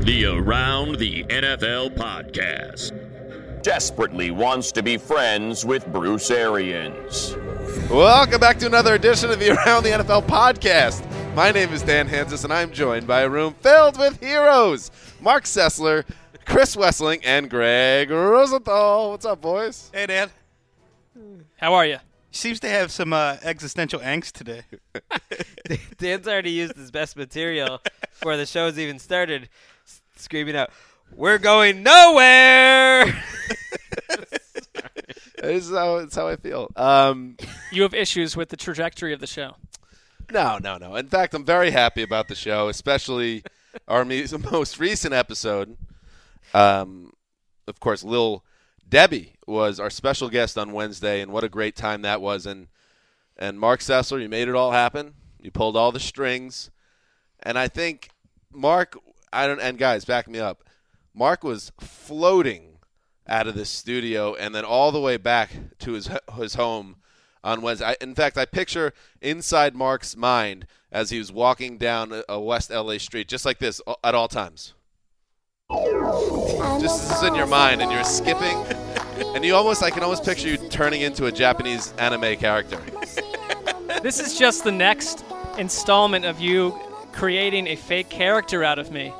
[0.00, 2.92] The Around the NFL podcast.
[3.62, 7.36] Desperately wants to be friends with Bruce Arians.
[7.90, 11.04] Welcome back to another edition of the Around the NFL podcast.
[11.34, 14.90] My name is Dan Hanzus, and I'm joined by a room filled with heroes
[15.20, 16.04] Mark Sessler,
[16.44, 19.10] Chris Wesseling, and Greg Rosenthal.
[19.10, 19.90] What's up, boys?
[19.92, 20.30] Hey, Dan.
[21.56, 21.98] How are you?
[22.30, 24.62] Seems to have some uh, existential angst today.
[25.98, 27.80] Dan's already used his best material
[28.12, 29.48] before the show's even started, s-
[30.18, 30.70] screaming out,
[31.14, 33.04] "We're going nowhere!"
[35.40, 36.68] This is how, it's how I feel.
[36.74, 37.36] Um,
[37.70, 39.54] You have issues with the trajectory of the show.
[40.32, 40.96] no, no, no.
[40.96, 43.44] In fact, I'm very happy about the show, especially
[43.86, 45.76] our me- most recent episode.
[46.54, 47.12] Um,
[47.68, 48.42] of course, Lil
[48.88, 52.44] Debbie was our special guest on Wednesday, and what a great time that was.
[52.44, 52.66] And
[53.36, 55.14] and Mark Sessler, you made it all happen.
[55.40, 56.70] You pulled all the strings,
[57.44, 58.10] and I think
[58.52, 58.96] Mark,
[59.32, 60.64] I don't, and guys, back me up.
[61.14, 62.78] Mark was floating
[63.26, 65.50] out of this studio and then all the way back
[65.80, 66.96] to his his home
[67.44, 67.86] on Wednesday.
[67.86, 72.70] I, in fact, I picture inside Mark's mind as he was walking down a, West
[72.70, 74.74] LA street, just like this at all times.
[76.80, 78.56] Just this is in your mind, and you're skipping,
[79.34, 82.80] and you almost I can almost picture you turning into a Japanese anime character.
[84.02, 85.24] This is just the next
[85.58, 86.78] installment of you
[87.18, 89.12] creating a fake character out of me.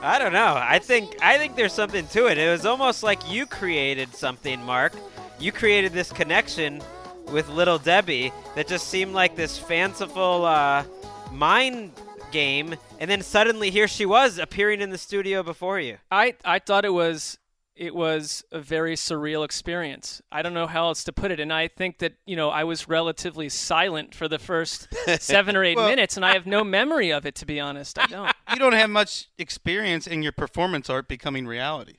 [0.00, 0.54] I don't know.
[0.58, 2.38] I think I think there's something to it.
[2.38, 4.94] It was almost like you created something, Mark.
[5.38, 6.82] You created this connection
[7.26, 10.84] with little Debbie that just seemed like this fanciful uh,
[11.32, 11.92] mind
[12.32, 15.98] game, and then suddenly here she was appearing in the studio before you.
[16.10, 17.36] I I thought it was
[17.76, 20.22] it was a very surreal experience.
[20.30, 22.64] I don't know how else to put it, and I think that you know I
[22.64, 24.88] was relatively silent for the first
[25.20, 27.98] seven or eight Well- minutes, and I have no memory of it to be honest.
[27.98, 28.32] I don't.
[28.50, 31.94] you don't have much experience in your performance art becoming reality.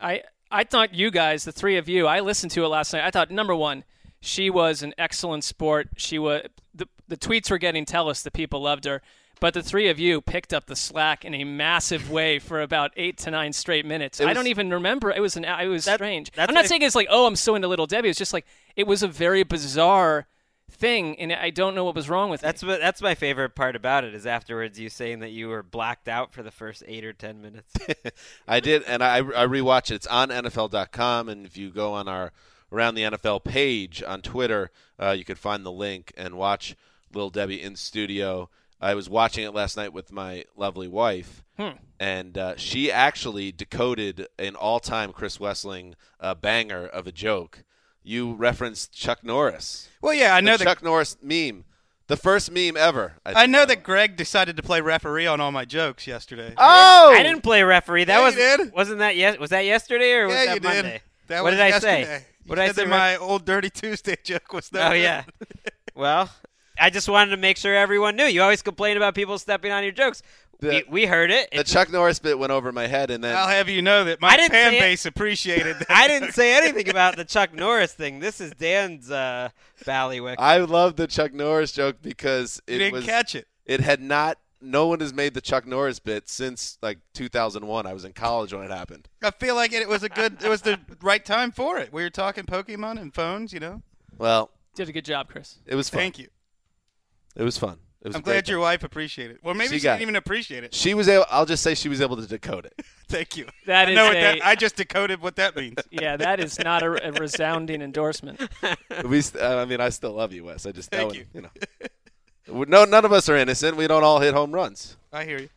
[0.00, 3.04] I I thought you guys, the three of you, I listened to it last night.
[3.04, 3.84] I thought number one,
[4.20, 5.88] she was an excellent sport.
[5.96, 6.42] She was
[6.74, 9.02] the the tweets were getting tell us that people loved her.
[9.42, 12.92] But the three of you picked up the slack in a massive way for about
[12.96, 14.20] eight to nine straight minutes.
[14.20, 15.10] I don't even remember.
[15.10, 15.44] It was an.
[15.44, 16.30] It was That- strange.
[16.38, 18.08] I'm not saying it's like, oh, I'm so into Little Debbie.
[18.08, 20.28] It's just like it was a very bizarre
[20.70, 22.44] thing, and I don't know what was wrong with it.
[22.44, 22.68] That's me.
[22.68, 26.06] what that's my favorite part about it is afterwards you saying that you were blacked
[26.06, 27.74] out for the first eight or ten minutes.
[28.46, 29.96] I did, and I, I rewatched it.
[29.96, 32.30] It's on NFL.com, and if you go on our
[32.70, 36.74] Around the NFL page on Twitter, uh, you could find the link and watch
[37.12, 38.48] Little Debbie in studio.
[38.82, 41.44] I was watching it last night with my lovely wife,
[42.00, 47.62] and uh, she actually decoded an all-time Chris Wesseling uh, banger of a joke.
[48.02, 49.88] You referenced Chuck Norris.
[50.00, 50.64] Well, yeah, I The know that.
[50.64, 51.64] Chuck Norris meme,
[52.08, 53.14] the first meme ever.
[53.24, 56.52] I know that Greg decided to play referee on all my jokes yesterday.
[56.58, 58.02] Oh, I didn't play referee.
[58.04, 58.72] That Yeah, was you did.
[58.72, 59.38] wasn't that yes?
[59.38, 60.92] Was that yesterday or was yeah, that you Monday?
[60.94, 61.00] did.
[61.28, 62.04] That what was did I yesterday.
[62.04, 62.16] say?
[62.44, 62.82] You What did I say?
[62.82, 65.22] that my old Dirty Tuesday joke was no Oh yeah.
[65.94, 66.28] well,
[66.78, 68.24] I just wanted to make sure everyone knew.
[68.24, 70.22] You always complain about people stepping on your jokes.
[70.60, 71.50] we, The- we heard it.
[71.50, 74.04] The It's- Chuck Norris bit went over my head, and then I'll have you know
[74.04, 75.90] that my fan base appreciated that.
[75.90, 78.20] I didn't say anything about the Chuck Norris thing.
[78.20, 79.50] This is Dan's uh,
[79.84, 80.36] ballywick.
[80.38, 83.46] I love the Chuck Norris joke because You it didn't was catch it.
[83.66, 87.84] it had not no one has made the Chuck Norris bit since like 2001.
[87.84, 89.08] I was in college when it happened.
[89.20, 90.40] I feel like it, it was a good.
[90.42, 91.92] It was the right time for it.
[91.92, 93.52] We were talking Pokemon and phones.
[93.52, 93.82] You know.
[94.16, 95.56] Well, Did a good job, Chris.
[95.66, 95.98] it was fun.
[95.98, 96.28] Thank you.
[97.36, 97.78] It was fun.
[98.02, 98.62] It was I'm glad your time.
[98.62, 99.44] wife appreciated it.
[99.44, 100.74] Well, maybe She she, didn't even appreciate it.
[100.74, 101.24] She was able.
[101.30, 102.74] I'll just say she was able to decode it.
[103.08, 103.46] Thank you.
[103.66, 104.38] That I is know what a- that.
[104.44, 105.76] I just decoded what that means.
[105.92, 108.40] Yeah, that is not a, a resounding endorsement.
[109.04, 109.20] we.
[109.20, 110.66] St- I mean, I still love you, Wes.
[110.66, 111.24] I just Thank know, you.
[111.34, 112.64] you know.
[112.66, 113.76] No, none of us are innocent.
[113.76, 114.96] We don't all hit home runs.
[115.12, 115.48] I hear you.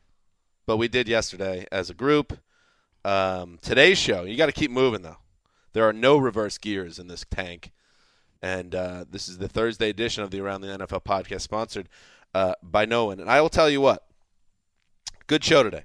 [0.67, 2.37] but we did yesterday as a group.
[3.03, 5.17] Um, today's show, you got to keep moving though.
[5.73, 7.71] There are no reverse gears in this tank,
[8.45, 11.89] and uh, this is the Thursday edition of the Around the NFL podcast, sponsored
[12.35, 13.19] uh, by no one.
[13.19, 14.05] And I will tell you what,
[15.25, 15.81] good show today.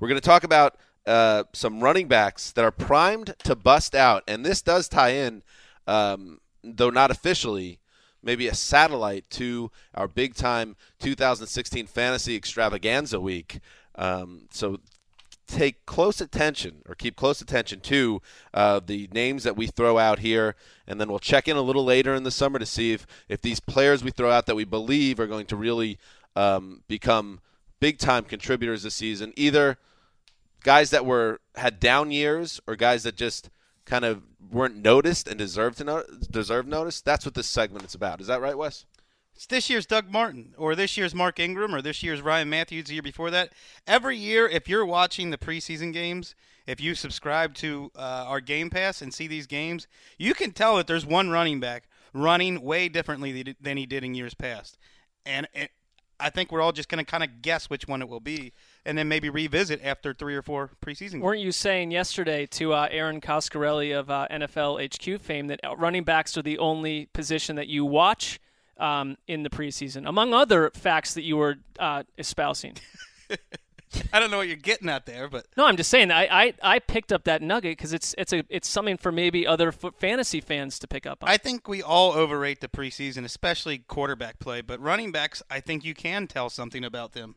[0.00, 0.76] We're going to talk about
[1.06, 5.44] uh, some running backs that are primed to bust out, and this does tie in,
[5.86, 7.78] um, though not officially,
[8.24, 13.60] maybe a satellite to our big time 2016 fantasy extravaganza week.
[13.94, 14.80] Um, so
[15.48, 18.22] take close attention or keep close attention to
[18.54, 20.54] uh, the names that we throw out here,
[20.86, 23.40] and then we'll check in a little later in the summer to see if, if
[23.40, 25.98] these players we throw out that we believe are going to really
[26.36, 27.40] um, become
[27.80, 29.78] big time contributors this season, either
[30.62, 33.50] guys that were had down years or guys that just
[33.84, 37.00] kind of weren't noticed and deserved to no- deserve notice.
[37.00, 38.20] That's what this segment is about.
[38.20, 38.84] Is that right, Wes?
[39.38, 42.86] It's this year's Doug Martin, or this year's Mark Ingram, or this year's Ryan Mathews.
[42.86, 43.52] The year before that.
[43.86, 46.34] Every year, if you're watching the preseason games,
[46.66, 49.86] if you subscribe to uh, our Game Pass and see these games,
[50.18, 54.16] you can tell that there's one running back running way differently than he did in
[54.16, 54.76] years past,
[55.24, 55.70] and it,
[56.18, 58.52] I think we're all just going to kind of guess which one it will be,
[58.84, 61.12] and then maybe revisit after three or four preseason.
[61.12, 61.22] games.
[61.22, 66.02] Weren't you saying yesterday to uh, Erin Coscarelli of uh, NFL HQ fame that running
[66.02, 68.40] backs are the only position that you watch
[68.78, 72.74] um, in the preseason, among other facts that you were uh, espousing?
[74.12, 76.10] I don't know what you're getting at there, but No, I'm just saying.
[76.10, 79.46] I I, I picked up that nugget because it's it's a it's something for maybe
[79.46, 81.28] other f- fantasy fans to pick up on.
[81.30, 84.60] I think we all overrate the preseason, especially quarterback play.
[84.60, 87.36] But running backs, I think you can tell something about them.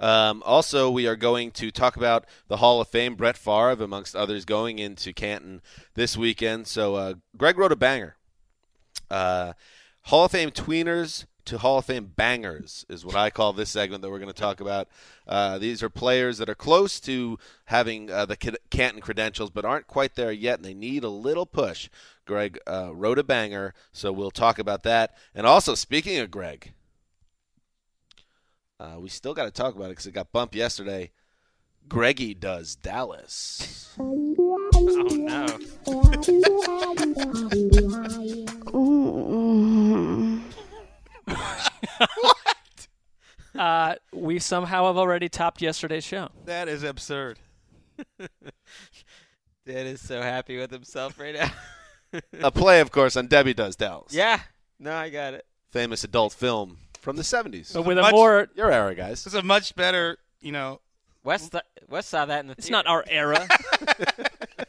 [0.00, 4.16] Um, also, we are going to talk about the Hall of Fame, Brett Favre, amongst
[4.16, 5.62] others, going into Canton
[5.94, 6.66] this weekend.
[6.66, 8.16] So, uh, Greg wrote a banger.
[9.10, 9.52] Uh,
[10.04, 14.02] Hall of Fame tweeners to Hall of Fame bangers is what I call this segment
[14.02, 14.88] that we're going to talk about.
[15.26, 18.36] Uh, these are players that are close to having uh, the
[18.70, 21.88] Canton credentials, but aren't quite there yet, and they need a little push.
[22.26, 25.14] Greg uh, wrote a banger, so we'll talk about that.
[25.34, 26.72] And also, speaking of Greg,
[28.78, 31.12] uh, we still got to talk about it because it got bumped yesterday.
[31.88, 33.80] Greggy does Dallas.
[34.76, 35.46] Oh no.
[43.58, 46.28] uh, we somehow have already topped yesterday's show.
[46.44, 47.38] That is absurd.
[48.18, 51.50] Dad is so happy with himself right now.
[52.42, 54.12] a play, of course, on Debbie Does Dallas.
[54.12, 54.40] yeah.
[54.78, 55.46] No, I got it.
[55.70, 57.72] Famous adult film from the 70s.
[57.72, 59.24] But with a Much- more, Your era, guys.
[59.24, 60.80] It's a much better, you know.
[61.22, 62.52] West, th- Wes saw that in the.
[62.58, 62.72] it's theater.
[62.84, 63.46] not our era.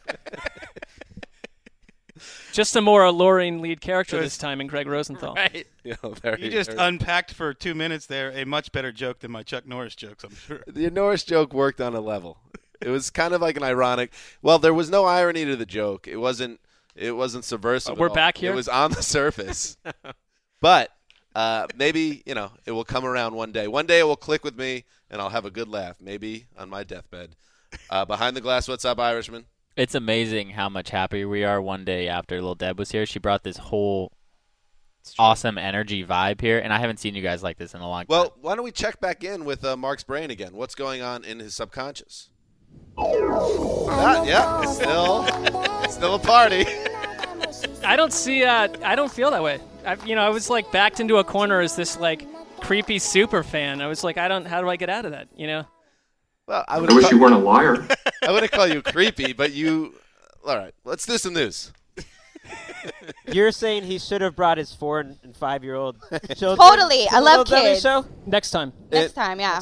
[2.51, 5.36] Just a more alluring lead character this time in Greg Rosenthal.
[5.36, 5.68] right.
[5.83, 9.30] You, very, You just very- unpacked for two minutes there a much better joke than
[9.31, 10.24] my Chuck Norris jokes.
[10.24, 10.63] I'm sure.
[10.66, 12.39] the Norris joke worked on a level.
[12.81, 14.11] It was kind of like an ironic.
[14.42, 16.07] Well, there was no irony to the joke.
[16.07, 16.59] It wasn't.
[16.95, 17.94] It wasn't subversive.
[17.97, 18.16] Uh, we're all.
[18.16, 18.52] back here?
[18.52, 19.78] It was on the surface.
[20.61, 20.92] but
[21.35, 23.68] uh, maybe you know it will come around one day.
[23.68, 25.97] One day it will click with me, and I'll have a good laugh.
[26.02, 27.35] Maybe on my deathbed.
[27.90, 29.45] Uh, behind the glass, what's up, Irishman?
[29.76, 33.06] It's amazing how much happier we are one day after Little Deb was here.
[33.06, 34.14] She brought this whole
[35.20, 38.06] awesome energy vibe here, and I haven't seen you guys like this in a long
[38.08, 38.32] Well, time.
[38.36, 40.56] Well, why don't we check back in with uh, Mark's brain again?
[40.56, 42.30] What's going on in his subconscious?
[42.98, 45.26] Ah, yeah, it's still,
[45.84, 46.66] it's still a party.
[47.84, 48.46] I don't see.
[48.46, 49.60] Uh, I don't feel that way.
[49.86, 52.26] I, you know, I was like backed into a corner as this like
[52.62, 53.82] creepy super fan.
[53.82, 54.46] I was like, I don't.
[54.46, 55.28] How do I get out of that?
[55.36, 55.66] You know.
[56.47, 56.78] Well, I.
[56.78, 57.87] I wish you weren't a liar.
[58.23, 59.95] I wouldn't call you creepy, but you.
[60.45, 61.71] All right, let's do some news.
[63.31, 65.97] You're saying he should have brought his four and and five year old
[66.35, 66.57] children.
[66.69, 67.06] Totally.
[67.06, 67.81] to I love Little Debbie kids.
[67.81, 68.06] Show?
[68.28, 68.73] Next time.
[68.92, 69.61] Next It- time, yeah.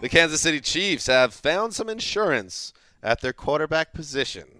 [0.00, 4.53] The Kansas City Chiefs have found some insurance at their quarterback position.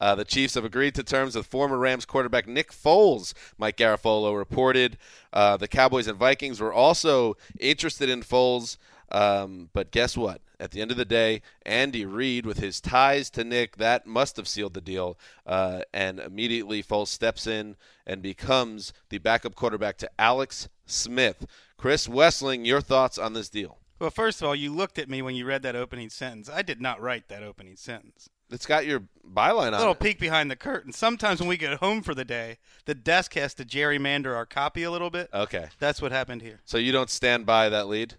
[0.00, 3.34] Uh, the Chiefs have agreed to terms with former Rams quarterback Nick Foles.
[3.58, 4.96] Mike Garafolo reported.
[5.32, 8.78] Uh, the Cowboys and Vikings were also interested in Foles,
[9.10, 10.40] um, but guess what?
[10.58, 14.36] At the end of the day, Andy Reid, with his ties to Nick, that must
[14.36, 15.18] have sealed the deal.
[15.46, 17.76] Uh, and immediately, Foles steps in
[18.06, 21.46] and becomes the backup quarterback to Alex Smith.
[21.78, 23.78] Chris Wesseling, your thoughts on this deal?
[23.98, 26.48] Well, first of all, you looked at me when you read that opening sentence.
[26.48, 28.28] I did not write that opening sentence.
[28.50, 29.76] It's got your byline on it.
[29.76, 30.00] A little it.
[30.00, 30.92] peek behind the curtain.
[30.92, 34.82] Sometimes when we get home for the day, the desk has to gerrymander our copy
[34.82, 35.28] a little bit.
[35.32, 35.68] Okay.
[35.78, 36.60] That's what happened here.
[36.64, 38.14] So you don't stand by that lead?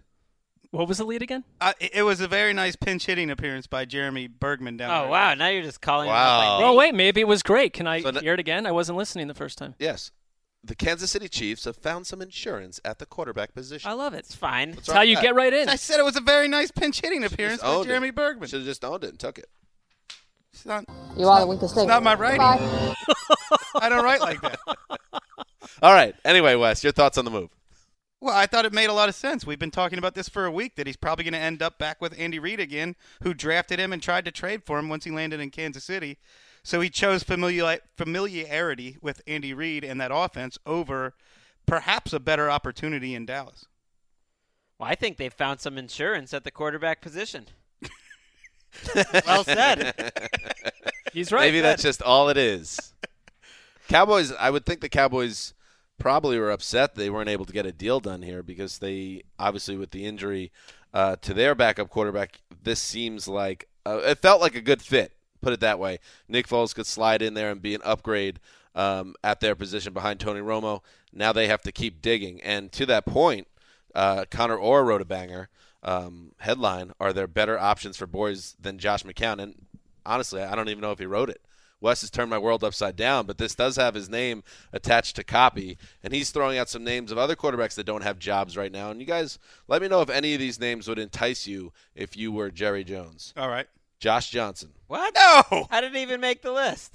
[0.70, 1.44] What was the lead again?
[1.60, 5.10] Uh, it it was a very nice pinch hitting appearance by Jeremy Bergman down Oh
[5.10, 5.34] wow!
[5.34, 6.08] Now you're just calling.
[6.08, 6.60] Wow.
[6.60, 7.74] Him Oh wait, maybe it was great.
[7.74, 8.64] Can I So n- hear it again?
[8.64, 9.74] I wasn't listening the first time.
[9.78, 10.12] Yes.
[10.64, 13.90] The Kansas City Chiefs have found some insurance at the quarterback position.
[13.90, 14.20] I love it.
[14.20, 14.70] It's fine.
[14.70, 15.22] What's It's how you that?
[15.22, 15.68] get right in.
[15.68, 18.14] I said it was a very nice pinch hitting appearance by Jeremy it.
[18.14, 18.48] Bergman.
[18.48, 19.50] Should have just owned it and took it.
[20.52, 20.84] It's not,
[21.16, 22.40] You are the weakest it's not my writing.
[22.40, 24.58] I don't write like that.
[25.82, 26.14] All right.
[26.24, 27.50] Anyway, Wes, your thoughts on the move?
[28.20, 29.44] Well, I thought it made a lot of sense.
[29.44, 31.78] We've been talking about this for a week that he's probably going to end up
[31.78, 35.04] back with Andy Reid again, who drafted him and tried to trade for him once
[35.04, 36.18] he landed in Kansas City.
[36.62, 41.14] So he chose familiar- familiarity with Andy Reid and that offense over
[41.66, 43.64] perhaps a better opportunity in Dallas.
[44.78, 47.46] Well, I think they've found some insurance at the quarterback position.
[49.26, 50.12] well said.
[51.12, 51.42] He's right.
[51.42, 52.92] Maybe that's just all it is.
[53.88, 55.54] Cowboys, I would think the Cowboys
[55.98, 59.76] probably were upset they weren't able to get a deal done here because they obviously
[59.76, 60.50] with the injury
[60.94, 65.12] uh, to their backup quarterback, this seems like uh, it felt like a good fit.
[65.40, 65.98] Put it that way.
[66.28, 68.38] Nick Foles could slide in there and be an upgrade
[68.74, 70.80] um, at their position behind Tony Romo.
[71.12, 73.48] Now they have to keep digging, and to that point,
[73.94, 75.48] uh, Connor Orr wrote a banger
[75.82, 79.66] um, headline: "Are there better options for boys than Josh McCown?" And
[80.04, 81.40] honestly, I don't even know if he wrote it.
[81.80, 85.24] Wes has turned my world upside down, but this does have his name attached to
[85.24, 88.70] copy, and he's throwing out some names of other quarterbacks that don't have jobs right
[88.70, 88.92] now.
[88.92, 92.16] And you guys, let me know if any of these names would entice you if
[92.16, 93.34] you were Jerry Jones.
[93.36, 93.66] All right.
[93.98, 94.72] Josh Johnson.
[94.86, 95.14] What?
[95.14, 96.94] No, I didn't even make the list.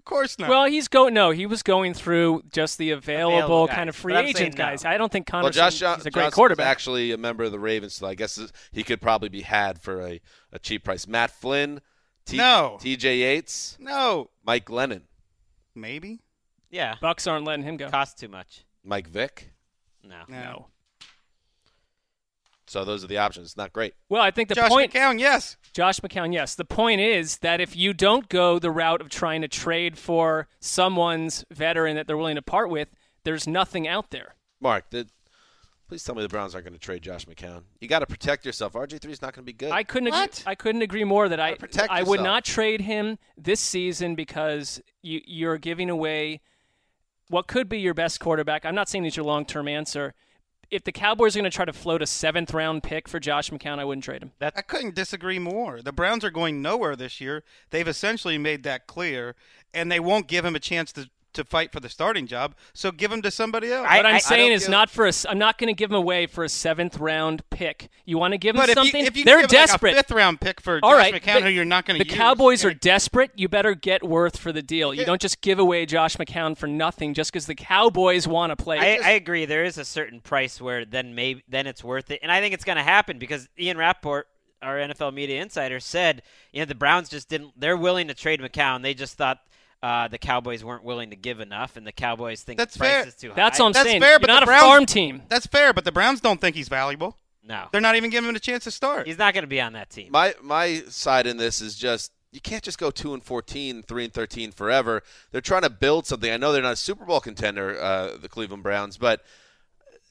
[0.00, 0.48] Of course not.
[0.48, 1.12] Well, he's going.
[1.12, 4.56] No, he was going through just the available, Available kind of free but I'm agent
[4.56, 4.64] no.
[4.64, 4.86] guys.
[4.86, 5.42] I don't think Connor.
[5.42, 6.66] Well, Josh Jo- he's a great Johnson's quarterback.
[6.66, 8.40] actually a member of the Ravens, so I guess
[8.72, 10.20] he could probably be had for a,
[10.52, 11.06] a cheap price.
[11.06, 11.82] Matt Flynn,
[12.24, 12.78] T- No.
[12.80, 13.18] T.J.
[13.18, 15.02] Yates, no, Mike Glennon,
[15.74, 16.20] maybe.
[16.70, 16.94] Yeah.
[17.02, 17.90] Bucs aren't letting him go.
[17.90, 18.64] Cost too much.
[18.82, 19.50] Mike Vick.
[20.02, 20.22] No.
[20.28, 20.40] No.
[20.42, 20.66] No.
[22.70, 23.48] So those are the options.
[23.48, 23.94] It's not great.
[24.08, 24.92] Well, I think the Josh point.
[24.92, 25.56] McCown, yes.
[25.72, 26.54] Josh McCown, yes.
[26.54, 30.46] The point is that if you don't go the route of trying to trade for
[30.60, 32.86] someone's veteran that they're willing to part with,
[33.24, 34.36] there's nothing out there.
[34.60, 35.08] Mark, the,
[35.88, 37.62] please tell me the Browns aren't going to trade Josh McCown.
[37.80, 38.74] You got to protect yourself.
[38.74, 39.72] RG3 is not going to be good.
[39.72, 40.38] I couldn't What?
[40.38, 43.58] agree, I couldn't agree more that I Gotta protect I would not trade him this
[43.58, 46.40] season because you you're giving away
[47.30, 48.64] what could be your best quarterback.
[48.64, 50.14] I'm not saying he's your long term answer.
[50.70, 53.50] If the Cowboys are going to try to float a seventh round pick for Josh
[53.50, 54.32] McCown, I wouldn't trade him.
[54.40, 55.82] I couldn't disagree more.
[55.82, 57.42] The Browns are going nowhere this year.
[57.70, 59.34] They've essentially made that clear,
[59.74, 62.54] and they won't give him a chance to, to fight for the starting job.
[62.72, 63.86] So give him to somebody else.
[63.88, 65.08] I- What I'm I saying don't is give- not for a.
[65.08, 67.88] s- I'm not going to give him away for a seventh round pick.
[68.04, 69.00] You want to give him but if something?
[69.00, 69.92] you, if you They're give like, desperate.
[69.92, 72.10] a fifth round pick for All Josh right, McCown, who you're not going to The
[72.10, 73.30] use, Cowboys are desperate.
[73.36, 74.92] You better get worth for the deal.
[74.92, 78.56] You don't just give away Josh McCown for nothing just because the Cowboys want to
[78.56, 78.78] play.
[79.00, 79.44] I, I agree.
[79.46, 82.54] There is a certain price where then maybe then it's worth it, and I think
[82.54, 84.26] it's going to happen because Ian Rapoport,
[84.62, 86.22] our NFL media insider, said
[86.52, 87.52] you know the Browns just didn't.
[87.58, 88.82] They're willing to trade McCown.
[88.82, 89.38] They just thought
[89.82, 92.90] uh, the Cowboys weren't willing to give enough, and the Cowboys think That's the price
[92.90, 93.06] fair.
[93.06, 93.34] is too high.
[93.36, 94.00] That's what I'm That's saying.
[94.00, 95.22] fair, You're but not the a farm team.
[95.28, 97.16] That's fair, but the Browns don't think he's valuable.
[97.42, 99.06] No, They're not even giving him a chance to start.
[99.06, 100.08] he's not going to be on that team.
[100.12, 104.04] my my side in this is just you can't just go two and 14, 3
[104.04, 105.02] and thirteen forever.
[105.32, 106.30] They're trying to build something.
[106.30, 109.24] I know they're not a Super Bowl contender, uh, the Cleveland Browns, but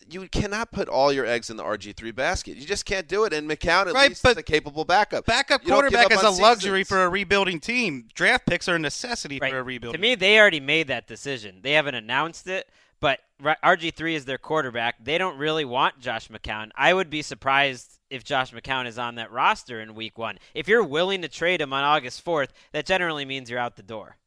[0.09, 2.57] you cannot put all your eggs in the RG three basket.
[2.57, 3.33] You just can't do it.
[3.33, 5.25] And McCown at Right, least but is a capable backup.
[5.25, 6.87] Backup You quarterback up is a on luxury seasons.
[6.89, 8.07] for a rebuilding team.
[8.13, 9.51] Draft picks are a necessity Right.
[9.51, 9.93] for a rebuild.
[9.95, 11.59] To me, they already made that decision.
[11.61, 15.03] They haven't announced it, but RG three is their quarterback.
[15.03, 16.71] They don't really want Josh McCown.
[16.75, 20.39] I would be surprised if Josh McCown is on that roster in Week One.
[20.55, 23.83] If you're willing to trade him on August fourth, that generally means you're out the
[23.83, 24.17] door.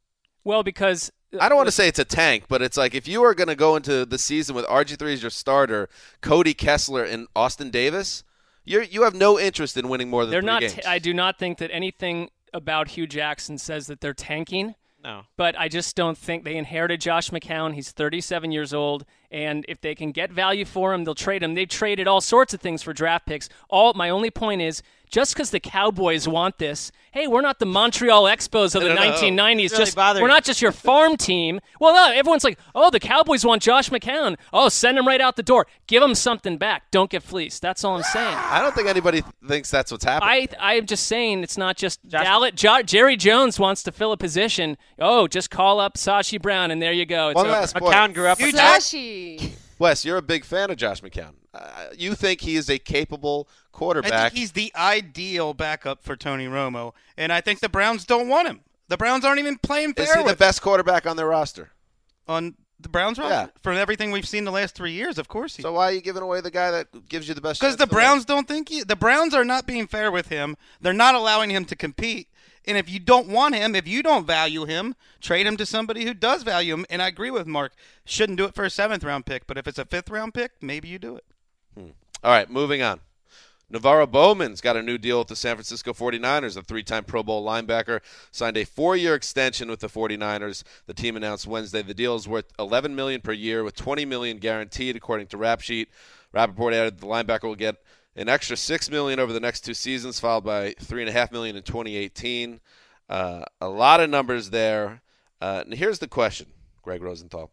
[0.44, 1.10] Well, because
[1.40, 3.48] I don't want to say it's a tank, but it's like if you are going
[3.48, 5.88] to go into the season with RG3 as your starter,
[6.20, 8.24] Cody Kessler and Austin Davis,
[8.64, 10.60] you you have no interest in winning more than they're three not.
[10.60, 10.80] games.
[10.86, 14.74] I do not think that anything about Hue Jackson says that they're tanking.
[15.02, 15.22] No.
[15.36, 17.74] But I just don't think they inherited Josh McCown.
[17.74, 21.54] He's 37 years old, and if they can get value for him, they'll trade him.
[21.54, 23.48] They've traded all sorts of things for draft picks.
[23.68, 24.80] All my only point is
[25.12, 28.94] just because the Cowboys want this, hey, we're not the Montreal Expos of the No,
[28.94, 29.12] no, no.
[29.12, 29.54] 1990s.
[29.56, 31.60] Really just bothering we're not just your farm team.
[31.78, 34.36] Well, no, everyone's like, oh, the Cowboys want Josh McCown.
[34.52, 35.66] Oh, send him right out the door.
[35.86, 36.90] Give him something back.
[36.90, 37.60] Don't get fleeced.
[37.62, 38.34] That's all I'm saying.
[38.38, 40.48] I don't think anybody th- thinks that's what's happening.
[40.58, 42.54] I I'm just saying it's not just Gallet.
[42.56, 44.78] Jo- Jerry Jones wants to fill a position.
[44.98, 47.28] Oh, just call up Sashi Brown and there you go.
[47.28, 47.52] It's One over.
[47.52, 47.94] last point.
[47.94, 48.40] McCown grew up.
[48.40, 49.52] with Sashi.
[49.78, 51.32] Wes, you're a big fan of Josh McCown.
[51.54, 54.32] Uh, you think he is a capable I quarterback?
[54.32, 58.48] think he's the ideal backup for Tony Romo, and I think the Browns don't want
[58.48, 58.60] him.
[58.88, 60.04] The Browns aren't even playing fair.
[60.04, 61.70] is he the best quarterback on their roster?
[62.28, 63.32] on the Browns roster.
[63.32, 63.46] Yeah.
[63.62, 65.62] From everything we've seen the last three years, of course he.
[65.62, 67.60] So why are you giving away the guy that gives you the best?
[67.60, 67.86] Because the?
[67.86, 70.56] Browns don't think he, the Browns are not being fair with him.
[70.80, 72.28] They're not allowing him to compete.
[72.64, 76.04] And if you don't want him, if you don't value him, trade him to somebody
[76.04, 76.86] who does value him.
[76.90, 77.72] And I agree with Mark.
[78.04, 80.52] Shouldn't do it for a seventh round pick, but if it's a fifth round pick,
[80.60, 81.24] maybe you do it.
[81.76, 83.00] All right, moving on.
[83.72, 86.58] NaVorro Bowman's got a new deal with the San Francisco 49ers.
[86.58, 88.00] A three time Pro Bowl linebacker
[88.30, 90.62] signed a four year extension with the 49ers.
[90.86, 94.36] The team announced Wednesday the deal is worth 11 million per year with 20 million
[94.36, 95.88] guaranteed, according to Rap Sheet.
[96.32, 97.76] Rapoport added the linebacker will get
[98.14, 102.60] an extra 6 million over the next two seasons, followed by 3.5 million in 2018.
[103.08, 105.00] Uh, a lot of numbers there.
[105.40, 106.48] Uh, and here's the question,
[106.82, 107.50] Greg Rosenthal.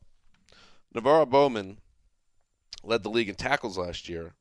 [0.93, 1.77] NaVorro Bowman
[2.83, 4.33] led the league in tackles last year.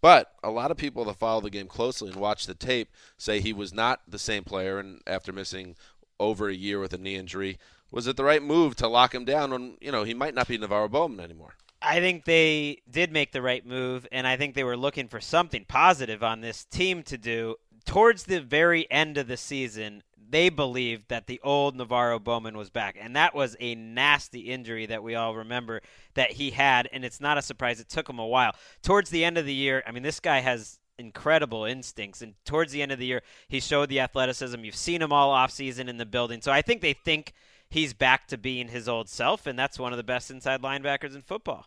[0.00, 3.40] But a lot of people that follow the game closely and watch the tape say
[3.40, 5.76] he was not the same player, and after missing
[6.18, 7.58] over a year with a knee injury,
[7.90, 10.48] was it the right move to lock him down when you know he might not
[10.48, 11.54] be NaVorro Bowman anymore?
[11.82, 15.20] I think they did make the right move, and I think they were looking for
[15.20, 17.56] something positive on this team to do.
[17.86, 22.70] Towards the very end of the season, they believed that the old NaVorro Bowman was
[22.70, 25.82] back, and that was a nasty injury that we all remember
[26.14, 27.80] that he had, and it's not a surprise.
[27.80, 28.54] It took him a while.
[28.82, 32.72] Towards the end of the year, I mean, this guy has incredible instincts, and towards
[32.72, 34.64] the end of the year, he showed the athleticism.
[34.64, 37.32] You've seen him all offseason in the building, so I think they think
[37.68, 41.14] he's back to being his old self, and that's one of the best inside linebackers
[41.14, 41.66] in football.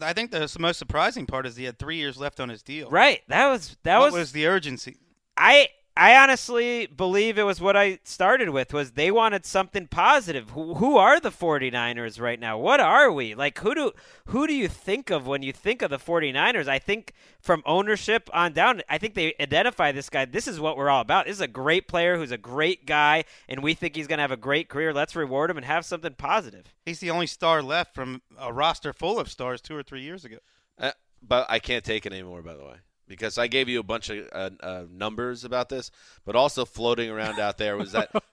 [0.00, 2.88] I think the most surprising part is he had three years left on his deal.
[2.90, 3.20] Right.
[3.28, 4.96] That was that what was, was the urgency?
[5.36, 10.50] I I honestly believe it was what I started with was they wanted something positive.
[10.50, 12.56] Who, who are the 49ers right now?
[12.56, 13.34] What are we?
[13.34, 13.92] Like who do
[14.26, 16.66] who do you think of when you think of the 49ers?
[16.66, 20.24] I think from ownership on down, I think they identify this guy.
[20.24, 21.26] This is what we're all about.
[21.26, 24.22] This is a great player who's a great guy and we think he's going to
[24.22, 24.94] have a great career.
[24.94, 26.74] Let's reward him and have something positive.
[26.86, 30.24] He's the only star left from a roster full of stars two or three years
[30.24, 30.38] ago.
[30.78, 32.76] Uh, but I can't take it anymore, by the way,
[33.08, 35.90] because I gave you a bunch of uh, uh, numbers about this,
[36.24, 38.24] but also floating around out there was that th-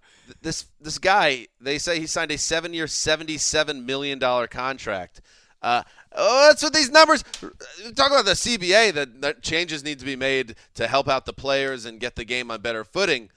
[0.42, 1.48] this this guy.
[1.60, 5.22] They say he signed a seven-year, seventy-seven million dollar contract.
[5.62, 7.24] Uh, oh, that's what these numbers
[7.96, 8.26] talk about.
[8.26, 12.00] The CBA that, that changes need to be made to help out the players and
[12.00, 13.30] get the game on better footing.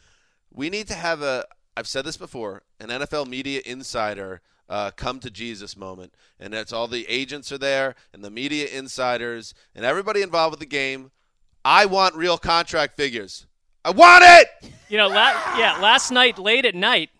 [0.53, 1.47] We need to have a.
[1.77, 2.63] I've said this before.
[2.79, 7.59] An NFL media insider uh, come to Jesus moment, and that's all the agents are
[7.59, 11.11] there and the media insiders and everybody involved with the game.
[11.65, 13.47] I want real contract figures.
[13.85, 14.73] I want it.
[14.89, 17.11] You know, la- yeah, last night, late at night,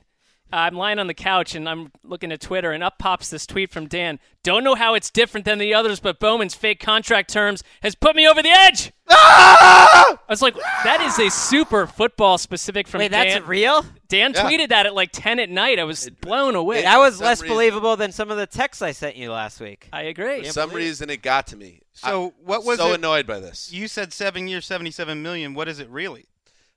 [0.53, 3.71] I'm lying on the couch and I'm looking at Twitter, and up pops this tweet
[3.71, 4.19] from Dan.
[4.43, 8.15] Don't know how it's different than the others, but Bowman's fake contract terms has put
[8.17, 8.93] me over the edge.
[9.09, 10.19] Ah!
[10.29, 13.29] I was like, that is a super football specific from Wait, Dan.
[13.29, 13.85] that's real?
[14.09, 14.45] Dan Yeah.
[14.45, 15.79] tweeted that at like 10 at night.
[15.79, 16.83] I was blown away.
[16.83, 19.89] That was less reason- believable than some of the texts I sent you last week.
[19.93, 20.45] I agree.
[20.45, 21.81] For some reason, it got to me.
[21.93, 23.73] So I'm what was so it- annoyed by this?
[23.73, 25.55] You said seven years, seventy-seven million.
[25.55, 26.27] What is it really?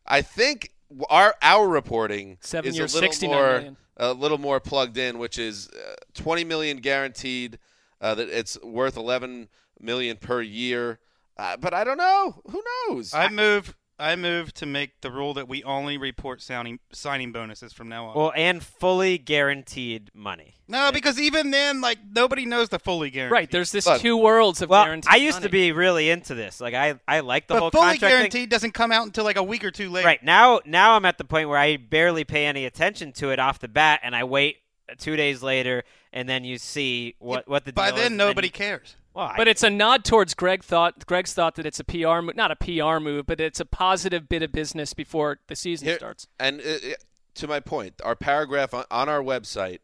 [0.06, 0.72] I think
[1.10, 3.78] our our reporting Seven is years, a little 69 more million.
[3.98, 7.60] a little more plugged in, which is uh, 20 million guaranteed.
[8.02, 9.48] Uh, that it's worth 11
[9.80, 11.00] million per year.
[11.38, 12.42] Uh, but I don't know.
[12.50, 13.14] Who knows?
[13.14, 13.76] I move.
[13.98, 18.08] I move to make the rule that we only report signing signing bonuses from now
[18.08, 18.16] on.
[18.16, 20.56] Well, and fully guaranteed money.
[20.68, 23.32] no, because even then, like nobody knows the fully guaranteed.
[23.32, 26.36] Right, there's this Look, two worlds of Well, guaranteed I used to be really into
[26.36, 26.60] this.
[26.60, 28.10] Like I, I like the but whole fully contract thing.
[28.10, 30.06] guaranteed doesn't come out until like a week or two later.
[30.08, 33.40] Right now, now I'm at the point where I barely pay any attention to it
[33.40, 34.58] off the bat, and I wait
[34.98, 38.18] two days later, and then you see what what the By deal is, then, and
[38.18, 38.98] nobody you- cares.
[39.16, 42.22] Well, I- But it's a nod towards Greg thought Greg's thought that it's a PR
[42.22, 45.88] move, not a PR move, but it's a positive bit of business before the season
[45.88, 46.28] Here- starts.
[46.40, 47.04] And it, it-
[47.36, 49.80] to my point, our paragraph on, on our website,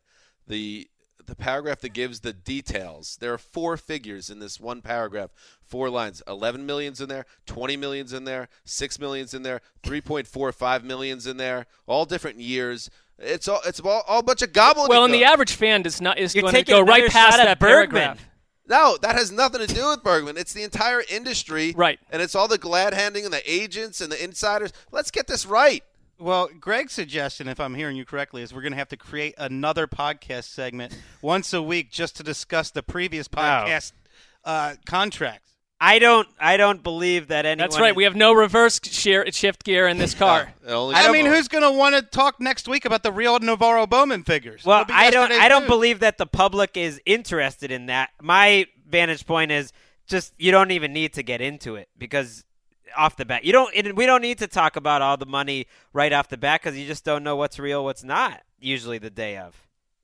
[0.48, 0.88] the
[1.26, 3.17] the paragraph that gives the details.
[3.22, 5.30] There are four figures in this one paragraph,
[5.62, 6.22] four lines.
[6.28, 11.38] 11 millions in there, 20 millions in there, 6 millions in there, 3.45 millions in
[11.38, 12.89] there, all different years.
[13.17, 14.89] It's all it's all, all a bunch of gobbledygook.
[14.89, 17.60] Well, and the average fan does not is You're going to go right past that
[17.60, 17.91] Bergman.
[18.02, 18.26] paragraph.
[18.67, 20.38] No, that has nothing to do with Bergman.
[20.38, 21.74] It's the entire industry.
[21.76, 22.00] Right.
[22.10, 24.71] And it's all the glad handing and the agents and the insiders.
[24.91, 25.84] Let's get this right.
[26.19, 29.34] Well, Greg's suggestion, if I'm hearing you correctly, is we're going to have to create
[29.39, 33.93] another podcast segment once a week just to discuss the previous podcast
[34.45, 35.51] uh, contracts.
[35.84, 36.28] I don't.
[36.39, 37.67] I don't believe that anyone.
[37.67, 37.96] That's right.
[37.96, 40.54] We have no reverse shear, shift gear in this car.
[40.63, 43.89] It I mean, who's going to want to talk next week about the real NaVorro
[43.89, 44.63] Bowman figures?
[44.63, 45.24] Well, I don't.
[45.24, 45.70] yesterday's I don't news.
[45.70, 48.12] believe that the public is interested in that.
[48.22, 49.74] My vantage point is
[50.06, 52.46] just you don't even need to get into it because
[52.96, 53.76] off the bat, you don't.
[53.76, 56.78] It, we don't need to talk about all the money right off the bat because
[56.78, 58.41] you just don't know what's real, what's not.
[58.60, 59.56] Usually the day of,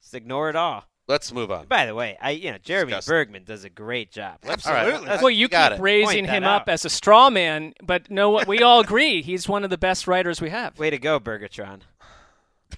[0.02, 0.86] just ignore it all.
[1.08, 1.68] Let's move on.
[1.68, 3.12] By the way, I you know Jeremy Disgusting.
[3.12, 4.40] Bergman does a great job.
[4.44, 5.08] Let's- Absolutely.
[5.08, 5.82] let's- Well, you got keep it.
[5.84, 9.22] raising Point that him up as a straw man, but no, what we all agree
[9.22, 10.78] he's one of the best writers we have.
[10.78, 11.82] way to go, Bergatron.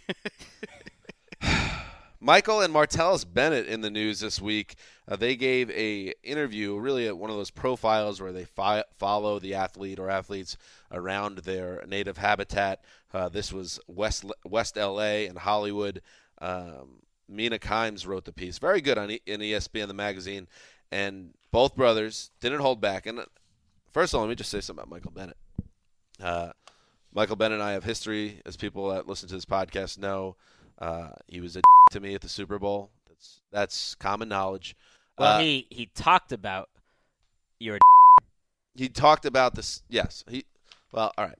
[2.21, 4.75] Michael and Martellus Bennett in the news this week.
[5.07, 9.39] Uh, they gave a interview, really at one of those profiles where they fi- follow
[9.39, 10.57] the athlete or athletes
[10.91, 12.83] around their native habitat.
[13.13, 16.01] Uh, this was West West LA and Hollywood.
[16.41, 20.47] Um, Mina Kimes wrote the piece, very good on e- in ESPN the magazine,
[20.91, 23.05] and both brothers didn't hold back.
[23.05, 23.25] And uh,
[23.93, 25.37] first of all, let me just say something about Michael Bennett.
[26.21, 26.51] Uh,
[27.13, 30.35] Michael Bennett and I have history, as people that listen to this podcast know.
[30.79, 31.61] Uh, he was a
[31.91, 32.91] to me at the Super Bowl.
[33.07, 34.75] That's that's common knowledge.
[35.17, 36.69] Well, Uh, he he talked about
[37.59, 37.77] your.
[38.75, 39.83] he talked about this.
[39.89, 40.23] Yes.
[40.29, 40.45] He.
[40.91, 41.37] Well, all right.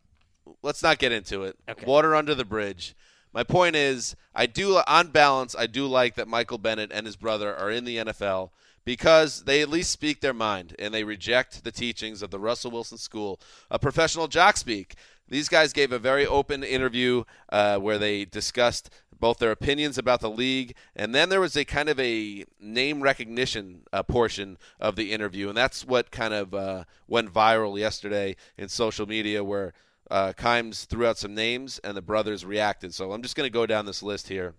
[0.64, 1.56] Let's not get into it.
[1.70, 1.86] Okay.
[1.86, 2.96] Water under the bridge.
[3.34, 7.16] My point is, I do on balance, I do like that Michael Bennett and his
[7.16, 8.50] brother are in the NFL
[8.86, 12.72] because they at least speak their mind and they reject the teachings of the Russell
[12.72, 13.40] Wilson School
[13.70, 14.96] of professional jock speak.
[15.28, 18.90] These guys gave a very open interview uh, where they discussed
[19.20, 23.02] both their opinions about the league, and then there was a kind of a name
[23.02, 28.36] recognition uh, portion of the interview, and that's what kind of uh, went viral yesterday
[28.58, 29.74] in social media, where
[30.10, 32.94] uh, Kimes threw out some names and the brothers reacted.
[32.94, 34.54] So I'm just going to go down this list here.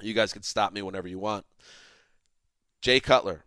[0.00, 1.44] You guys can stop me whenever you want.
[2.80, 3.44] Jay Cutler,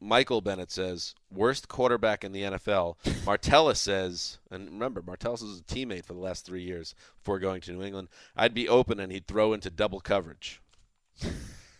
[0.00, 2.96] Michael Bennett says worst quarterback in the NFL.
[3.24, 7.60] Martellus says, and remember, Martellus was a teammate for the last three years before going
[7.62, 8.08] to New England.
[8.36, 10.60] I'd be open and he'd throw into double coverage.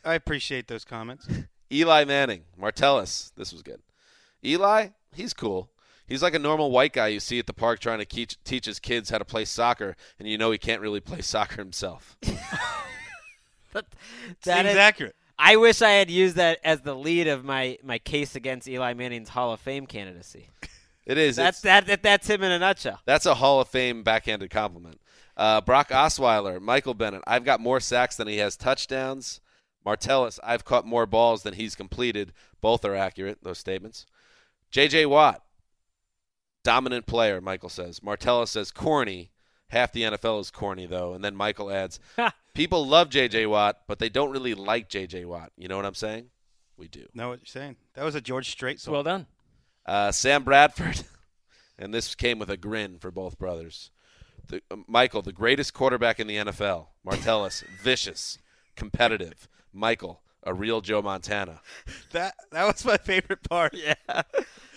[0.05, 1.29] I appreciate those comments.
[1.73, 3.83] Eli Manning, Martellus, this was good.
[4.43, 5.69] Eli, he's cool.
[6.09, 8.65] He's like a normal white guy you see at the park trying to teach, teach
[8.67, 12.17] his kids how to play soccer, and you know he can't really play soccer himself.
[13.73, 13.85] That
[14.43, 15.15] Seems is- accurate.
[15.39, 18.95] I wish I had used that as the lead of my, my case against Eli
[18.95, 20.49] Manning's Hall of Fame candidacy.
[21.07, 21.37] It is.
[21.37, 23.01] That's that, that that's him in a nutshell.
[23.05, 25.01] That's a Hall of Fame backhanded compliment.
[25.37, 27.23] Uh, Brock Osweiler, Michael Bennett.
[27.25, 29.41] I've got more sacks than he has touchdowns.
[29.87, 32.33] Martellus, I've caught more balls than he's completed.
[32.61, 34.07] Both are accurate, those statements.
[34.73, 35.07] J.J.
[35.07, 35.43] Watt,
[36.65, 38.01] dominant player, Michael says.
[38.01, 39.31] Martellus says corny.
[39.69, 41.13] Half the NFL is corny, though.
[41.13, 42.01] And then Michael adds,
[42.55, 43.47] people love J.J.
[43.47, 45.27] Watt, but they don't really like J.J.
[45.27, 45.53] Watt.
[45.59, 46.31] You know what I'm saying?
[46.79, 47.07] We do.
[47.13, 47.77] Know what you're saying?
[47.95, 48.95] That was a George Strait song.
[48.95, 49.27] Well done.
[49.85, 51.03] Uh, Sam Bradford,
[51.79, 53.91] and this came with a grin for both brothers.
[54.47, 56.87] The, uh, Michael, the greatest quarterback in the NFL.
[57.07, 58.39] Martellus, vicious,
[58.77, 59.49] competitive.
[59.73, 61.61] Michael, a real Joe Montana.
[62.13, 63.75] that that was my favorite part.
[63.75, 64.23] Yeah.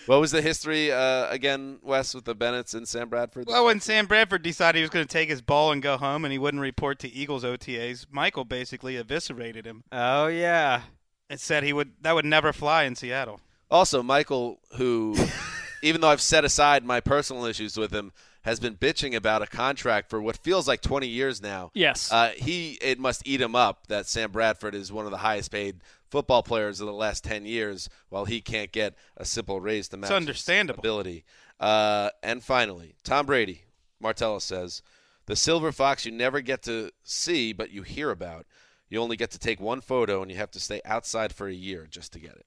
[0.06, 3.46] What was the history uh, again, Wes, with the Bennetts and Sam Bradford?
[3.46, 6.24] Well, when Sam Bradford decided he was going to take his ball and go home,
[6.24, 10.82] and he wouldn't report to Eagles OTAs, Michael basically eviscerated him Oh yeah.
[11.30, 13.40] and said he would that would never fly in Seattle.
[13.70, 15.14] Also, Michael, who,
[15.82, 18.12] even though I've set aside my personal issues with him,
[18.42, 21.70] has been bitching about a contract for what feels like 20 years now.
[21.74, 22.10] Yes.
[22.12, 25.52] Uh, he it must eat him up that Sam Bradford is one of the highest
[25.52, 25.76] paid
[26.12, 29.96] football players of the last 10 years, while he can't get a simple raise to
[29.96, 30.78] match his understandable.
[30.78, 31.24] ability.
[31.58, 33.62] Uh, and finally, Tom Brady,
[34.02, 34.82] Martellus says,
[35.24, 38.44] the silver fox you never get to see, but you hear about.
[38.90, 41.54] You only get to take one photo, and you have to stay outside for a
[41.54, 42.44] year just to get it.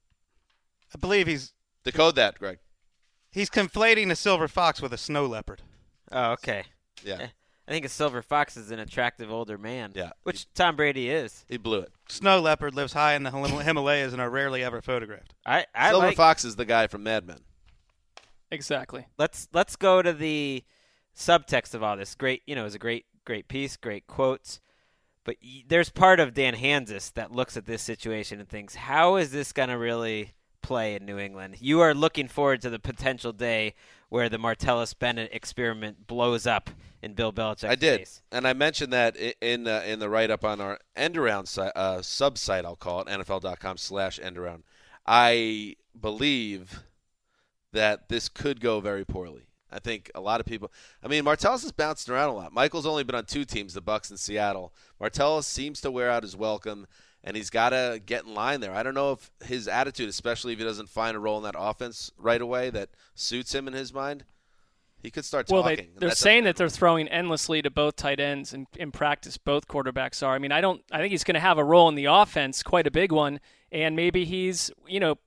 [0.94, 1.52] I believe he's
[1.84, 2.60] Decode that, Greg.
[3.32, 5.64] he's conflating a silver fox with a snow leopard.
[6.12, 6.66] Oh okay.
[7.04, 7.28] Yeah.
[7.68, 9.92] I think a silver fox is an attractive older man.
[9.96, 10.12] Yeah.
[10.24, 11.46] Which Tom Brady is.
[11.50, 11.92] He blew it.
[12.08, 15.34] Snow leopard lives high in the Himalayas and are rarely ever photographed.
[15.46, 16.18] I I Silver like.
[16.18, 17.40] Fox is the guy from Mad Men.
[18.52, 19.08] Exactly.
[19.18, 20.64] Let's let's go to the
[21.16, 22.14] subtext of all this.
[22.16, 24.60] Great, you know, it was a great great piece, great quotes.
[25.24, 29.16] But y- there's part of Dan Hanzus that looks at this situation and thinks, how
[29.16, 31.56] is this going to really play in New England?
[31.60, 33.74] You are looking forward to the potential day
[34.10, 36.70] where the Martellus Bennett experiment blows up
[37.02, 38.22] in Bill Belichick's I did, face.
[38.32, 41.62] and I mentioned that in uh, in the write up on our end around si-
[41.76, 42.66] uh, sub site.
[42.66, 44.64] I'll call it NFL.com/slash end around.
[45.06, 46.84] I believe
[47.74, 49.44] that this could go very poorly.
[49.72, 50.72] I think a lot of people.
[51.04, 52.54] I mean, Martellus has bounced around a lot.
[52.54, 54.74] Michael's only been on two teams, the Bucs and Seattle.
[55.02, 56.88] Martellus seems to wear out his welcome,
[57.26, 58.74] and he's got to get in line there.
[58.74, 61.56] I don't know if his attitude, especially if he doesn't find a role in that
[61.58, 64.24] offense right away that suits him in his mind,
[65.02, 65.90] he could start Well, talking.
[65.96, 69.38] they, they're saying doesn't- that they're throwing endlessly to both tight ends, and in practice,
[69.38, 70.36] both quarterbacks are.
[70.36, 70.82] I mean, I don't.
[70.92, 73.40] I think he's going to have a role in the offense, quite a big one,
[73.72, 75.18] and maybe he's, you know,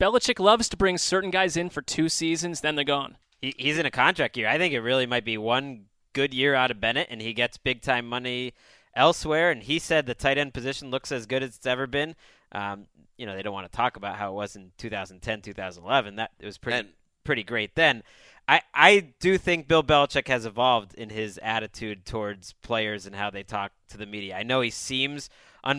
[0.00, 3.16] Belichick loves to bring certain guys in for two seasons, then they're gone.
[3.40, 4.48] He, he's in a contract year.
[4.48, 7.56] I think it really might be one good year out of Bennett, and he gets
[7.56, 8.54] big time money
[8.96, 9.50] elsewhere.
[9.50, 12.14] And he said the tight end position looks as good as it's ever been.
[12.52, 16.16] Um, you know, they don't want to talk about how it was in 2010, 2011.
[16.16, 16.88] That it was pretty And-
[17.24, 18.02] pretty great then.
[18.46, 23.30] I, I do think Bill Belichick has evolved in his attitude towards players and how
[23.30, 24.36] they talk to the media.
[24.36, 25.30] I know he seems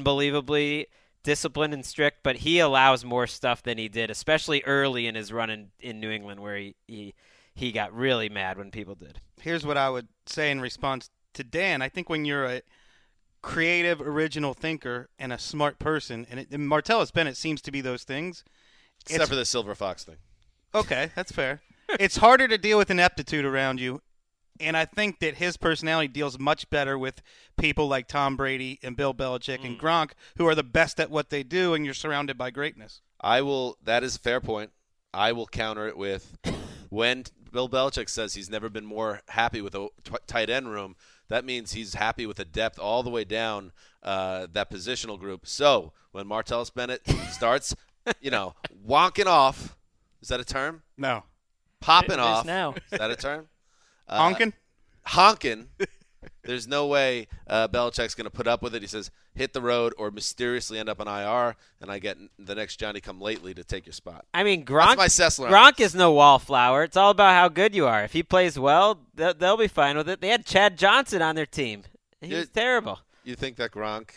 [0.05, 0.87] unbelievably
[1.23, 5.31] disciplined and strict, but he allows more stuff than he did, especially early in his
[5.31, 7.13] run in, in New England, where he, he
[7.53, 9.21] he got really mad when people did.
[9.41, 11.81] Here's what I would say in response to Dan.
[11.81, 12.61] I think when you're a
[13.45, 17.79] creative, original thinker and a smart person, and, it, and Martellus Bennett seems to be
[17.79, 18.43] those things.
[19.01, 20.17] except it's- for the Silver Fox thing.
[20.73, 21.61] Okay, that's fair.
[21.99, 24.01] it's harder to deal with ineptitude around you,
[24.59, 27.21] and I think that his personality deals much better with
[27.57, 29.65] people like Tom Brady and Bill Belichick Mm.
[29.65, 33.01] and Gronk, who are the best at what they do, and you're surrounded by greatness.
[33.21, 33.77] I will.
[33.83, 34.71] That is a fair point.
[35.13, 36.35] I will counter it with
[36.89, 40.95] when Bill Belichick says he's never been more happy with a t- tight end room.
[41.27, 43.71] That means he's happy with the depth all the way down
[44.03, 45.47] uh, that positional group.
[45.47, 47.75] So when Martellus Bennett starts,
[48.21, 48.53] you know,
[48.87, 49.75] wonking off,
[50.21, 50.83] is that a term?
[50.97, 51.23] No,
[51.81, 52.45] Popping It is off.
[52.45, 52.73] now.
[52.91, 53.47] Is that a term?
[54.07, 54.53] Uh, honking.
[55.03, 55.67] honking.
[56.45, 58.81] There's no way uh, Belichick's going to put up with it.
[58.81, 62.55] He says, hit the road or mysteriously end up on IR, and I get the
[62.55, 64.25] next Johnny come lately to take your spot.
[64.33, 64.97] I mean, Gronk.
[64.97, 66.83] My Gronk is no wallflower.
[66.83, 68.03] It's all about how good you are.
[68.03, 70.21] If he plays well, they'll, they'll be fine with it.
[70.21, 71.83] They had Chad Johnson on their team.
[72.21, 72.53] He was Dude.
[72.53, 72.99] terrible.
[73.23, 74.11] You think that Gronk?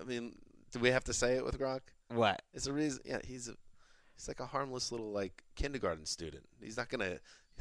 [0.00, 0.34] I mean,
[0.72, 1.80] do we have to say it with Gronk?
[2.08, 2.42] What?
[2.52, 3.00] It's a reason.
[3.04, 3.54] Yeah, he's a,
[4.14, 6.44] he's like a harmless little like kindergarten student.
[6.60, 7.18] He's not gonna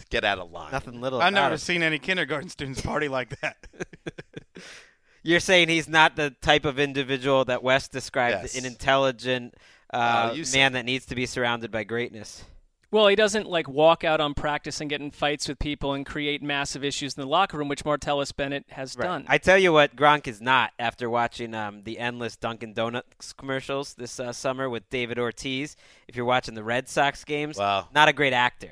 [0.10, 0.72] get out of line.
[0.72, 1.22] Nothing little.
[1.22, 1.58] I've never him.
[1.58, 3.68] seen any kindergarten students party like that.
[5.24, 8.58] You're saying he's not the type of individual that West described, Yes.
[8.58, 9.54] an intelligent
[9.94, 12.44] uh, you said- man that needs to be surrounded by greatness.
[12.90, 16.06] Well, he doesn't like walk out on practice and get in fights with people and
[16.06, 19.24] create massive issues in the locker room, which Martellus Bennett has done.
[19.30, 20.72] I tell you what, Gronk is not.
[20.78, 25.78] After watching um, the endless Dunkin' Donuts commercials this uh, summer with David Ortiz,
[26.10, 27.88] if you're watching the Red Sox games, Wow.
[27.96, 28.72] not a great actor.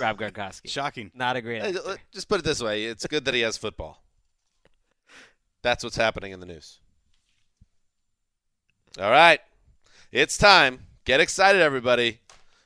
[0.00, 1.10] Rob Gronkowski, Shocking.
[1.14, 1.96] not a great Hey, actor.
[2.12, 4.02] Just put it this way: it's good that he has football.
[5.62, 6.80] That's what's happening in the news.
[8.98, 9.40] All right,
[10.10, 10.80] it's time.
[11.04, 12.20] Get excited, everybody,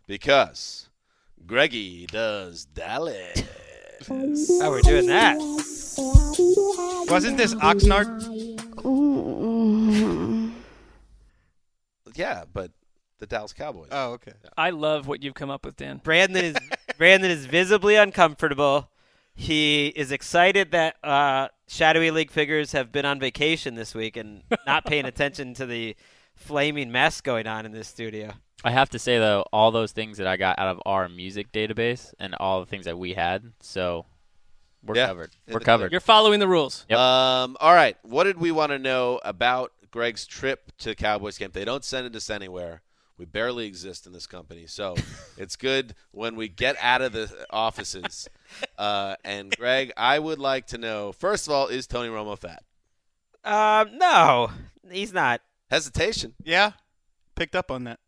[0.07, 0.89] because
[1.47, 3.43] Greggy does Dallas.
[4.11, 5.37] Oh, we're doing that.
[7.09, 8.25] Wasn't this Oxnard?
[12.15, 12.71] yeah, but
[13.19, 13.89] the Dallas Cowboys.
[13.91, 14.33] Oh, okay.
[14.57, 16.01] I love what you've come up with, Dan.
[16.03, 16.57] Brandon is
[16.99, 18.91] Brandon is visibly uncomfortable.
[19.35, 24.43] He is excited that uh, shadowy league figures have been on vacation this week and
[24.67, 25.95] not paying attention to the
[26.35, 28.33] flaming mess going on in this studio.
[28.65, 31.53] I have to say though, all those things that I got out of our music
[31.53, 34.07] database and all the things that we had, so
[34.83, 35.31] we're Yeah, covered.
[35.49, 35.93] We're the covered.
[35.93, 36.87] You're following the rules.
[36.89, 36.99] Yep.
[36.99, 37.97] Um, all right.
[38.03, 41.53] What did we want to know about Greg's trip to Cowboys camp?
[41.53, 42.83] They don't send it us anywhere.
[43.19, 44.95] We barely exist in this company, so
[45.39, 48.29] it's good when we get out of the offices.
[48.79, 52.63] Uh, and Greg, I would like to know first of all, is Tony Romo fat?
[53.43, 54.51] Um, no,
[54.89, 55.41] he's not.
[55.69, 56.35] Hesitation.
[56.45, 56.73] Yeah,
[57.35, 57.99] picked up on that.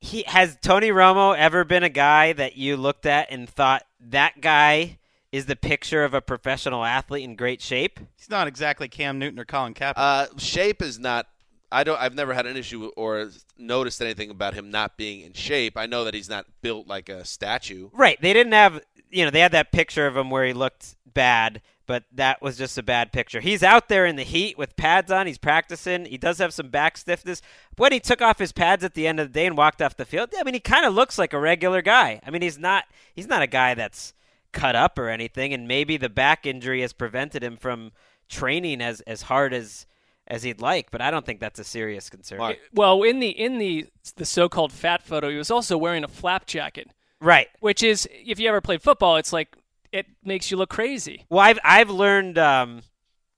[0.00, 4.40] He has Tony Romo ever been a guy that you looked at and thought that
[4.40, 4.98] guy
[5.32, 7.98] is the picture of a professional athlete in great shape?
[8.16, 9.94] He's not exactly Cam Newton or Colin Kaepernick.
[9.96, 11.26] Uh, shape is not.
[11.74, 12.00] I don't.
[12.00, 15.76] I've never had an issue or noticed anything about him not being in shape.
[15.76, 17.90] I know that he's not built like a statue.
[17.92, 18.20] Right.
[18.20, 21.62] They didn't have, you know, they had that picture of him where he looked bad,
[21.86, 23.40] but that was just a bad picture.
[23.40, 25.26] He's out there in the heat with pads on.
[25.26, 26.04] He's practicing.
[26.06, 27.42] He does have some back stiffness.
[27.76, 29.96] When he took off his pads at the end of the day and walked off
[29.96, 32.20] the field, I mean, he kind of looks like a regular guy.
[32.24, 34.14] I mean, he's not he's not a guy that's
[34.52, 37.90] cut up or anything, and maybe the back injury has prevented him from
[38.28, 39.86] training as as hard as
[40.26, 42.38] as he'd like, but I don't think that's a serious concern.
[42.38, 42.58] Mark.
[42.72, 46.46] Well, in the in the the so-called fat photo, he was also wearing a flap
[46.46, 47.48] jacket, Right.
[47.60, 49.54] which is if you ever played football, it's like
[49.92, 51.26] it makes you look crazy.
[51.28, 52.82] Well, I've I've learned, um,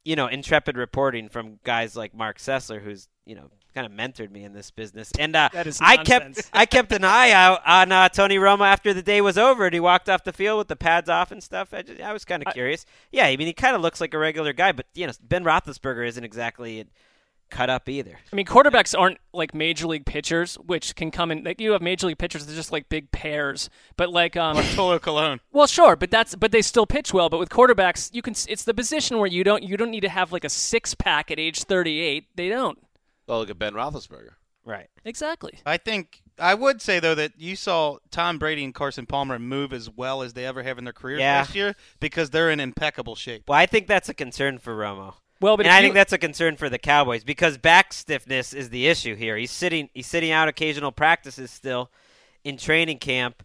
[0.04, 4.30] you know, intrepid reporting from guys like Mark Sessler, who's you know kind of mentored
[4.30, 5.12] me in this business.
[5.18, 8.66] And uh, That is I kept I kept an eye out on uh, Tony Romo
[8.66, 11.30] after the day was over and he walked off the field with the pads off
[11.30, 11.74] and stuff.
[11.74, 12.86] I, just, I was kind of curious.
[13.12, 15.44] Yeah, I mean he kind of looks like a regular guy, but you know Ben
[15.44, 16.86] Roethlisberger isn't exactly
[17.50, 18.18] cut up either.
[18.32, 21.44] I mean, quarterbacks aren't like major league pitchers, which can come in.
[21.44, 23.70] Like you have major league pitchers, they're just like big pairs.
[23.96, 25.40] But like, um, Bartolo Colon.
[25.52, 27.28] well, sure, but that's but they still pitch well.
[27.28, 28.34] But with quarterbacks, you can.
[28.48, 31.30] It's the position where you don't you don't need to have like a six pack
[31.30, 32.28] at age thirty eight.
[32.34, 32.78] They don't
[33.26, 34.30] Well, look at Ben Roethlisberger.
[34.64, 34.88] Right.
[35.04, 35.54] exactly.
[35.64, 39.72] I think I would say though that you saw Tom Brady and Carson Palmer move
[39.72, 41.38] as well as they ever have in their careers Yeah.
[41.38, 43.44] last year because they're in impeccable shape.
[43.46, 45.14] Well, I think that's a concern for Romo.
[45.40, 48.52] Well, but and I you- think that's a concern for the Cowboys because back stiffness
[48.52, 49.36] is the issue here.
[49.36, 51.90] He's sitting he's sitting out occasional practices still
[52.42, 53.44] in training camp.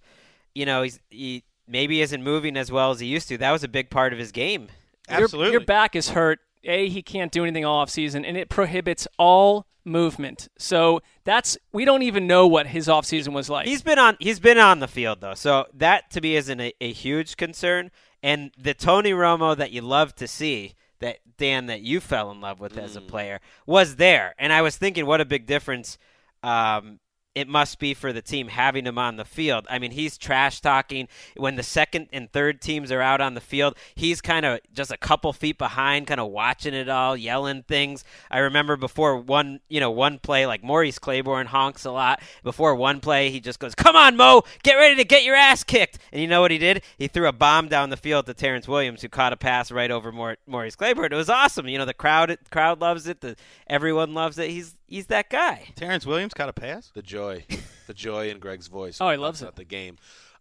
[0.55, 3.37] You know, he's he maybe isn't moving as well as he used to.
[3.37, 4.69] That was a big part of his game.
[5.07, 5.51] Your- Absolutely.
[5.51, 6.39] Your, back is hurt.
[6.63, 10.47] A, he can't do anything all off season, and it prohibits all movement.
[10.57, 13.67] So that's we don't even know what his off season was like.
[13.67, 15.33] He's been on he's been on the field though.
[15.33, 17.91] So that to me isn't a, a huge concern.
[18.23, 22.39] And the Tony Romo that you love to see, that Dan that you fell in
[22.39, 24.35] love with as a player, was there.
[24.37, 25.97] And I was thinking what a big difference
[26.43, 26.99] um,
[27.33, 29.65] it must be for the team having him on the field.
[29.69, 33.41] I mean, he's trash talking when the second and third teams are out on the
[33.41, 33.77] field.
[33.95, 38.03] He's kind of just a couple feet behind, kind of watching it all, yelling things.
[38.29, 42.21] I remember before one, you know, one play like Morris Claiborne honks a lot.
[42.43, 45.63] Before one play, he just goes, "Come on, Mo, get ready to get your ass
[45.63, 46.83] kicked." And you know what he did?
[46.97, 49.91] He threw a bomb down the field to Terrance Williams, who caught a pass right
[49.91, 51.13] over Morris Claiborne.
[51.13, 51.67] It was awesome.
[51.69, 53.21] You know, the crowd crowd loves it.
[53.21, 54.49] The everyone loves it.
[54.49, 55.69] He's he's that guy.
[55.75, 56.91] Terrance Williams caught a pass.
[56.93, 57.45] The joy,
[57.87, 58.99] the joy in Greg's voice.
[59.01, 59.45] Oh, he loves talks it.
[59.45, 59.97] about The game.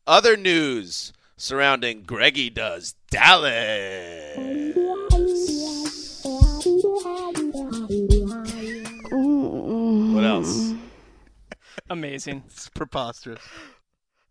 [0.06, 4.36] Other news surrounding Greggy does Dallas.
[10.12, 10.72] What else?
[11.88, 12.42] Amazing.
[12.50, 13.40] It's preposterous.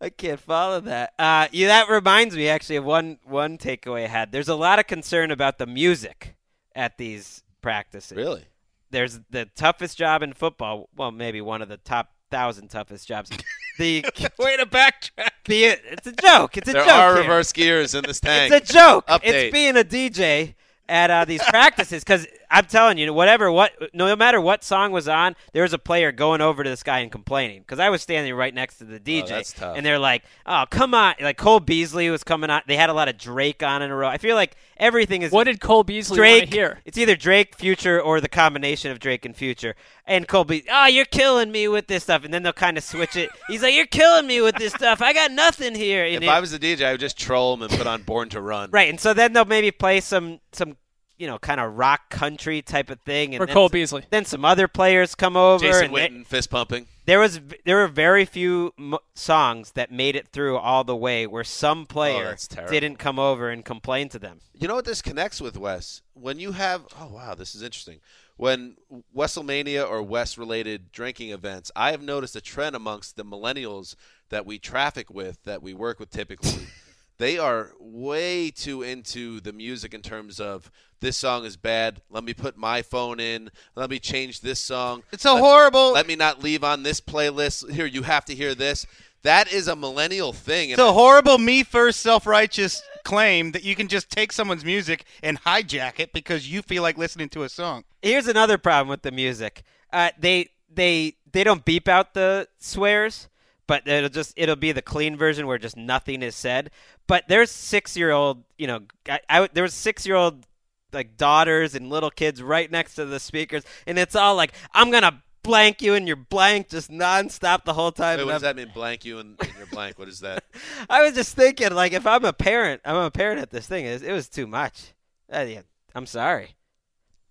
[0.01, 1.13] I can't follow that.
[1.19, 4.31] Uh, yeah, that reminds me actually of one one takeaway I had.
[4.31, 6.35] There's a lot of concern about the music
[6.75, 8.15] at these practices.
[8.15, 8.45] Really?
[8.91, 10.89] There's the toughest job in football.
[10.95, 13.29] Well, maybe one of the top thousand toughest jobs.
[13.77, 14.03] The
[14.39, 15.29] Way to backtrack.
[15.45, 16.57] the it's a joke.
[16.57, 16.91] It's a There joke.
[16.93, 17.21] are here.
[17.23, 18.51] reverse gears in this tank.
[18.53, 19.07] It's a joke.
[19.07, 19.19] Update.
[19.23, 20.55] It's being a DJ
[20.87, 25.07] at uh, these practices because I'm telling you, whatever what, no matter what song was
[25.07, 28.01] on, there was a player going over to this guy and complaining because I was
[28.01, 29.77] standing right next to the DJ, Oh, that's tough.
[29.77, 32.61] and they're like, "Oh, come on!" Like Cole Beasley was coming on.
[32.67, 34.07] They had a lot of Drake on in a row.
[34.07, 36.79] I feel like everything is What did Cole Beasley Drake want to hear?
[36.85, 39.75] It's either Drake, Future, or the combination of Drake and Future.
[40.05, 42.83] And Cole Beasley, oh, you're killing me with this stuff, and then they'll kind of
[42.83, 43.29] switch it.
[43.47, 45.01] He's like, "You're killing me with this stuff.
[45.03, 47.53] I got nothing here." And if it- I was a DJ, I would just troll
[47.53, 48.71] him and put on Born to Run.
[48.71, 50.77] Right, and so then they'll maybe play some some
[51.19, 54.05] you know kind of rock country type of thing, and Or then Cole s- Beasley.
[54.09, 56.87] Then some other players come over, Jason and they- Witten fist pumping.
[57.05, 61.27] there was there were very few m- songs that made it through all the way
[61.27, 64.39] where some oh, player Oh, didn't come over and complain to them.
[64.53, 66.01] You know what this connects with, Wes?
[66.13, 67.99] When you have, oh wow, this is interesting.
[68.37, 68.77] When
[69.15, 73.95] WrestleMania or West-related drinking events, I have noticed a trend amongst the millennials
[74.29, 76.67] that we traffic with, that we work with typically.
[77.17, 82.01] they are way too into the music in terms of this song is bad.
[82.09, 83.51] Let me put my phone in.
[83.75, 85.03] Let me change this song.
[85.11, 85.93] It's a Let- horrible.
[85.93, 87.71] Let me not leave on this playlist.
[87.71, 88.85] Here, you have to hear this.
[89.23, 90.69] That is a millennial thing.
[90.69, 95.03] It's a horrible me first self righteous claim that you can just take someone's music
[95.21, 97.83] and hijack it because you feel like listening to a song.
[98.01, 99.63] Here's another problem with the music.
[99.91, 103.27] Uh, they they they don't beep out the swears,
[103.67, 106.71] but it'll just it'll be the clean version where just nothing is said.
[107.07, 110.45] But there's six year old, you know, I, I there was six year old
[110.93, 114.91] like daughters and little kids right next to the speakers, and it's all like I'm
[114.91, 118.17] gonna blank you and you're blank just nonstop the whole time.
[118.19, 118.73] Wait, what does I'm- that mean?
[118.73, 119.97] Blank you and, and your blank.
[119.97, 120.43] What is that?
[120.89, 123.85] I was just thinking, like, if I'm a parent, I'm a parent at this thing.
[123.85, 124.93] It, it was too much.
[125.33, 125.61] Uh, yeah,
[125.95, 126.55] I'm sorry.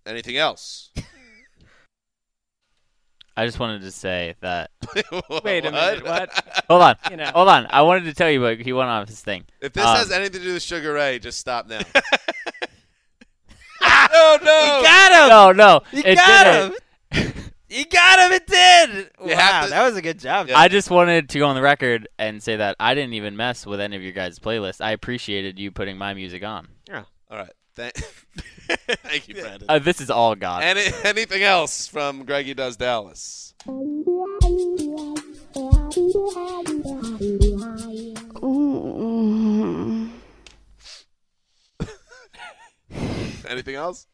[0.06, 0.90] Anything else?
[3.36, 4.70] I just wanted to say that.
[5.44, 6.62] Wait a minute, what?
[6.68, 6.96] Hold on.
[7.08, 7.26] You know.
[7.26, 7.66] Hold on.
[7.70, 9.44] I wanted to tell you, but he went off his thing.
[9.60, 11.78] If this Um, has anything to do with Sugar Ray, just stop now.
[13.82, 14.76] oh no!
[14.76, 15.28] You got him.
[15.28, 15.80] No, no.
[15.92, 16.72] You it got didn't.
[17.34, 17.34] him.
[17.70, 18.32] You got him.
[18.32, 19.10] It did.
[19.22, 20.48] You wow, have to- that was a good job.
[20.54, 23.66] I just wanted to go on the record and say that I didn't even mess
[23.66, 24.80] with any of your guys' playlists.
[24.80, 26.68] I appreciated you putting my music on.
[26.88, 27.04] Yeah.
[27.30, 27.52] All right.
[27.76, 27.92] Thank,
[29.02, 29.66] Thank you, Brandon.
[29.68, 30.64] Uh, this is all God.
[30.64, 33.54] Any, anything else from Greggy Does Dallas?
[43.48, 44.06] Anything else?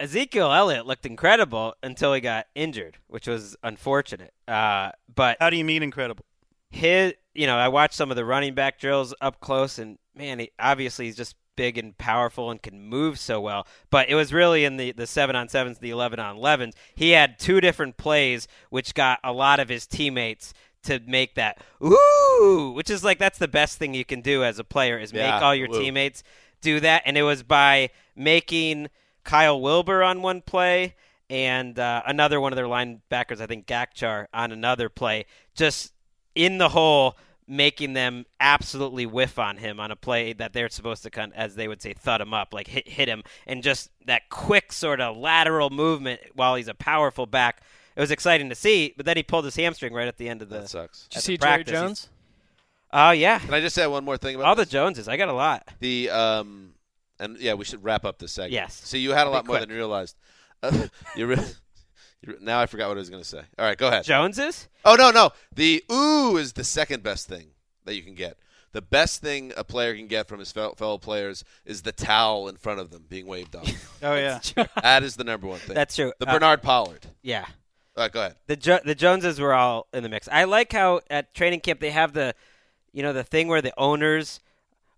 [0.00, 4.32] Ezekiel Elliott looked incredible until he got injured, which was unfortunate.
[4.48, 6.24] Uh, but How do you mean incredible?
[6.70, 10.38] his, you know, I watched some of the running back drills up close, and man,
[10.40, 13.66] he, obviously he's just big and powerful and can move so well.
[13.90, 16.74] But it was really in the the seven on sevens, the eleven on elevens.
[16.94, 21.62] He had two different plays, which got a lot of his teammates to make that
[21.84, 25.12] ooh, which is like that's the best thing you can do as a player is
[25.12, 25.78] Yeah, make all your woo.
[25.78, 26.24] teammates
[26.60, 28.88] do that, and it was by making
[29.24, 30.94] Kyle Wilber on one play.
[31.30, 35.94] And uh, another one of their linebackers, I think Gachkar, on another play, just
[36.34, 37.16] in the hole,
[37.48, 41.54] making them absolutely whiff on him on a play that they're supposed to, kind as
[41.54, 45.00] they would say, thud him up, like hit hit him, and just that quick sort
[45.00, 47.62] of lateral movement while he's a powerful back.
[47.96, 50.42] It was exciting to see, but then he pulled his hamstring right at the end
[50.42, 50.60] of the.
[50.60, 51.06] That sucks.
[51.08, 52.08] Did you see the Jerry Jones?
[52.92, 54.66] Oh yeah, Can I just say one more thing about all the?
[54.66, 55.08] Joneses.
[55.08, 55.66] I got a lot.
[55.80, 56.71] The um,
[57.22, 58.52] and yeah, we should wrap up this segment.
[58.52, 58.74] Yes.
[58.84, 59.60] See, you had a Be lot more quick.
[59.62, 60.16] than you realized.
[60.62, 61.44] Uh, you re-
[62.40, 63.42] now I forgot what I was going to say.
[63.58, 64.04] All right, go ahead.
[64.04, 64.68] Joneses.
[64.84, 65.30] Oh no, no.
[65.54, 67.48] The ooh is the second best thing
[67.84, 68.38] that you can get.
[68.72, 72.48] The best thing a player can get from his fel- fellow players is the towel
[72.48, 73.68] in front of them being waved off.
[74.04, 74.40] Oh yeah.
[74.82, 75.74] that is the number one thing.
[75.74, 76.12] That's true.
[76.18, 77.06] The Uh, Bernard Pollard.
[77.22, 77.44] Yeah.
[77.96, 78.36] All right, go ahead.
[78.46, 80.26] the jo- the Joneses were all in the mix.
[80.32, 82.34] I like how at training camp they have the,
[82.92, 84.40] you know, the thing where the owners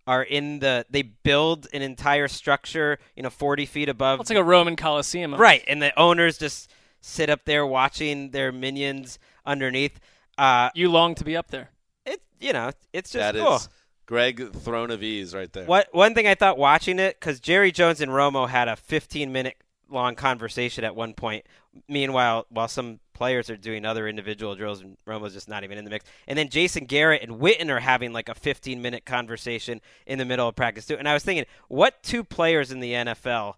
[0.06, 4.20] are in the they build an entire structure, you know, forty feet above.
[4.20, 5.34] It's like a Roman Coliseum.
[5.34, 9.98] right, and the owners just sit up there watching their minions underneath.
[10.38, 11.70] Uh, You long to be up there.
[12.06, 13.60] it you know, it's just That is cool.
[14.06, 15.64] Greg Throne of Ease right there.
[15.64, 19.32] What one thing I thought watching it because Jerry Jones and Romo had a 15
[19.32, 19.56] minute
[19.90, 21.46] long conversation at one point.
[21.88, 25.84] Meanwhile, while some players are doing other individual drills and Romo's just not even in
[25.84, 29.80] the mix, and then Jason Garrett and Witten are having like a 15 minute conversation
[30.06, 30.96] in the middle of practice too.
[30.96, 33.54] And I was thinking, what two players in the NFL?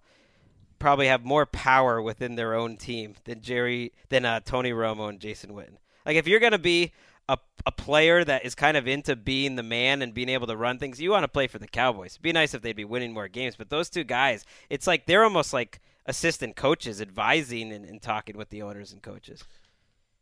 [0.78, 5.18] Probably have more power within their own team than Jerry than uh, Tony Romo and
[5.18, 5.78] Jason Witten.
[6.04, 6.92] Like if you're gonna be
[7.28, 10.56] a, a player that is kind of into being the man and being able to
[10.56, 12.12] run things, you want to play for the Cowboys.
[12.12, 15.06] It'd be nice if they'd be winning more games, but those two guys, it's like
[15.06, 19.44] they're almost like assistant coaches advising and, and talking with the owners and coaches.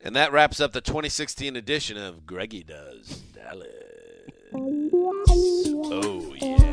[0.00, 3.68] And that wraps up the 2016 edition of Greggy Does Dallas.
[4.52, 6.64] Oh, yeah.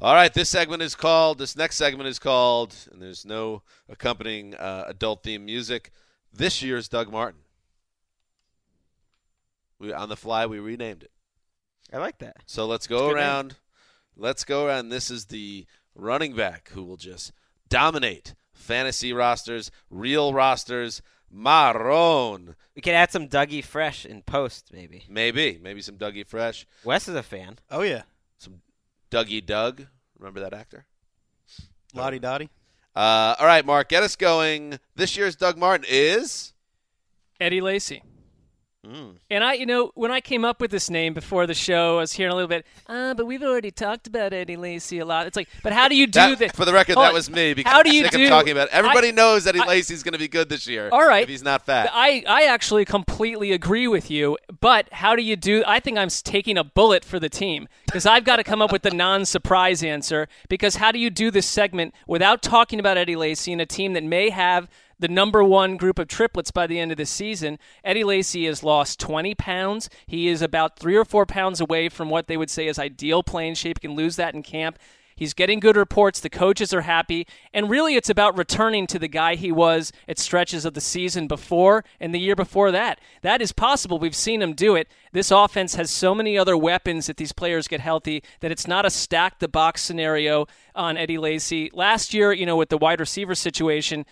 [0.00, 4.54] All right, this segment is called, this next segment is called, and there's no accompanying
[4.56, 5.92] uh, adult theme music,
[6.32, 7.42] this year's Doug Martin.
[9.78, 11.12] We, on the fly, we renamed it.
[11.92, 12.38] I like that.
[12.46, 13.48] So let's go around.
[13.48, 13.56] name.
[14.16, 14.22] Around.
[14.22, 14.88] Let's go around.
[14.88, 17.32] This is the running back who will just
[17.68, 21.02] dominate fantasy rosters, real rosters.
[21.34, 22.56] Marron.
[22.76, 25.04] We could add some Dougie Fresh in post, maybe.
[25.08, 25.58] Maybe.
[25.62, 26.66] Maybe some Dougie Fresh.
[26.84, 27.58] Wes is a fan.
[27.70, 28.02] Oh yeah.
[28.36, 28.60] Some
[29.10, 29.86] Dougie Doug.
[30.18, 30.84] Remember that actor?
[31.94, 32.50] Lottie Dottie.
[32.94, 34.78] Uh, all right, Mark, get us going.
[34.94, 36.52] This year's Doug Martin is.
[37.40, 38.02] Eddie Lacy.
[38.86, 39.14] Mm.
[39.30, 42.00] And I, you know, when I came up with this name before the show, I
[42.00, 45.28] was hearing a little bit, uh, but we've already talked about Eddie Lacy a lot.
[45.28, 46.56] It's like, but how do you do That- that?
[46.56, 47.14] For the record, Hold that on.
[47.14, 48.28] was me because How do you do?
[48.28, 48.74] talking about it.
[48.74, 50.88] Everybody I- knows Eddie Lacy's going to be good this year.
[50.90, 51.22] All right.
[51.22, 51.90] If he's not fat.
[51.92, 55.62] I, I actually completely agree with you, but how do you do?
[55.64, 58.72] I think I'm taking a bullet for the team because I've got to come up
[58.72, 58.90] with the
[59.26, 60.26] non-surprise answer.
[60.48, 63.92] Because how do you do this segment without talking about Eddie Lacy and a team
[63.92, 64.68] that may have
[65.02, 67.58] the number one group of triplets by the end of the season?
[67.84, 69.90] Eddie Lacy has lost 20 pounds.
[70.06, 73.22] He is about three or four pounds away from what they would say is ideal
[73.22, 73.78] playing shape.
[73.82, 74.78] He can lose that in camp.
[75.16, 76.20] He's getting good reports.
[76.20, 77.26] The coaches are happy.
[77.52, 81.28] And really, it's about returning to the guy he was at stretches of the season
[81.28, 83.00] before and the year before that.
[83.22, 83.98] That is possible.
[83.98, 84.88] We've seen him do it.
[85.12, 88.86] This offense has so many other weapons that these players get healthy that it's not
[88.86, 91.70] a stack the box scenario on Eddie Lacy.
[91.72, 94.06] Last year, you know, with the wide receiver situation,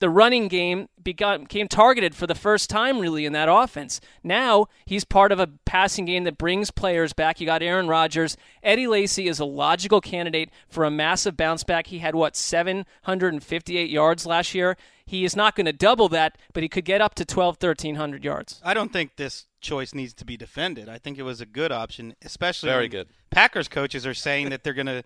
[0.00, 4.00] the running game became targeted for the first time really in that offense.
[4.22, 7.40] Now he's part of a passing game that brings players back.
[7.40, 8.36] You got Aaron Rodgers.
[8.62, 11.88] Eddie Lacy is a logical candidate for a massive bounce back.
[11.88, 14.76] He had what 758 yards last year.
[15.04, 18.22] He is not going to double that, but he could get up to 12 1300
[18.22, 18.60] yards.
[18.62, 20.88] I don't think this choice needs to be defended.
[20.88, 23.08] I think it was a good option, especially Very when good.
[23.30, 25.02] Packers coaches are saying that they're going to,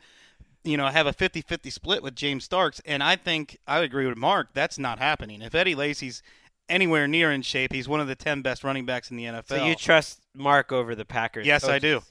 [0.65, 4.17] you know, have a 50-50 split with James Starks, and I think I agree with
[4.17, 4.49] Mark.
[4.55, 5.43] That's not happening.
[5.43, 6.23] If Eddie Lacy's
[6.69, 9.49] anywhere near in shape, he's one of the 10 best running backs in the NFL.
[9.49, 11.47] So you trust Mark over the Packers?
[11.47, 12.03] Yes, I do.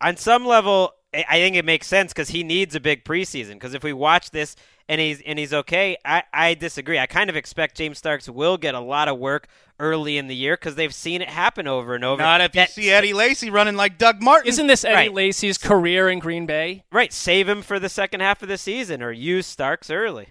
[0.00, 3.54] On some level, I I think it makes sense because he needs a big preseason.
[3.54, 4.56] Because if we watch this
[4.90, 6.98] and he's and he's okay, I, I disagree.
[6.98, 9.46] I kind of expect James Starks will get a lot of work
[9.78, 12.20] early in the year because they've seen it happen over and over.
[12.20, 14.48] Not if you That- see Eddie Lacy running like Doug Martin.
[14.48, 15.14] Isn't this Eddie Right.
[15.14, 16.84] Lacy's career in Green Bay?
[16.92, 17.12] right.
[17.12, 20.30] Save him for the second half of the season or use Starks early.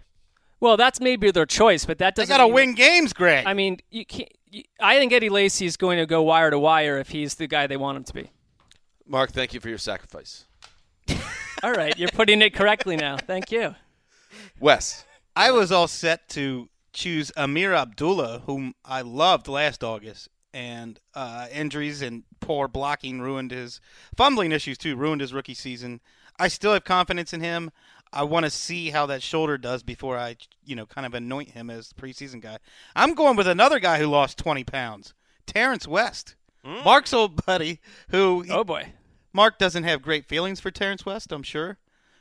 [0.60, 2.28] Well, that's maybe their choice, but that doesn't.
[2.36, 3.46] got to win games, Greg.
[3.48, 4.30] I mean, you can't.
[4.52, 7.48] You, I think Eddie Lacy is going to go wire to wire if he's the
[7.48, 8.32] guy they want him to be.
[9.08, 10.46] Mark, thank you for your sacrifice.
[11.64, 13.16] All right, you're putting it correctly now.
[13.18, 13.76] Thank you.
[14.60, 15.06] Wes.
[15.36, 21.48] I was all set to choose Ameer Abdullah, whom I loved last August, and uh,
[21.52, 23.80] injuries and poor blocking ruined his
[24.18, 24.96] fumbling issues too.
[24.96, 26.02] Ruined his rookie season.
[26.40, 27.72] I still have confidence in him.
[28.12, 31.52] I want to see how that shoulder does before I, you know, kind of anoint
[31.52, 32.58] him as the preseason guy.
[32.96, 35.14] I'm going with another guy who lost 20 pounds,
[35.46, 36.36] Terrence West,
[36.84, 37.80] Mark's old buddy.
[38.10, 38.94] Who Oh boy.
[39.32, 41.78] Mark doesn't have great feelings for Terrence West, I'm sure,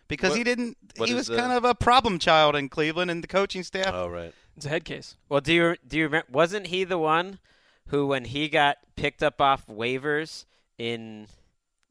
[0.08, 0.76] because What- he didn't.
[1.04, 3.92] He was the- kind of a problem child in Cleveland, and the coaching staff.
[3.92, 4.32] Oh, right.
[4.56, 5.16] It's a head case.
[5.28, 6.26] Well, do you do you remember?
[6.30, 7.38] Wasn't he the one
[7.88, 10.44] who, when he got picked up off waivers
[10.78, 11.28] in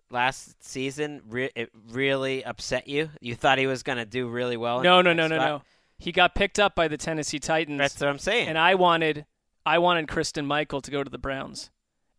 [0.09, 3.11] last season, re- it really upset you?
[3.21, 4.77] You thought he was going to do really well.
[4.79, 5.47] in No, no, no, no, spot?
[5.47, 5.61] no.
[5.99, 7.77] He got picked up by the Tennessee Titans.
[7.79, 8.49] That's what I'm saying.
[8.49, 9.25] and I wanted,
[9.65, 11.71] I wanted Christine Michael to go to the Browns,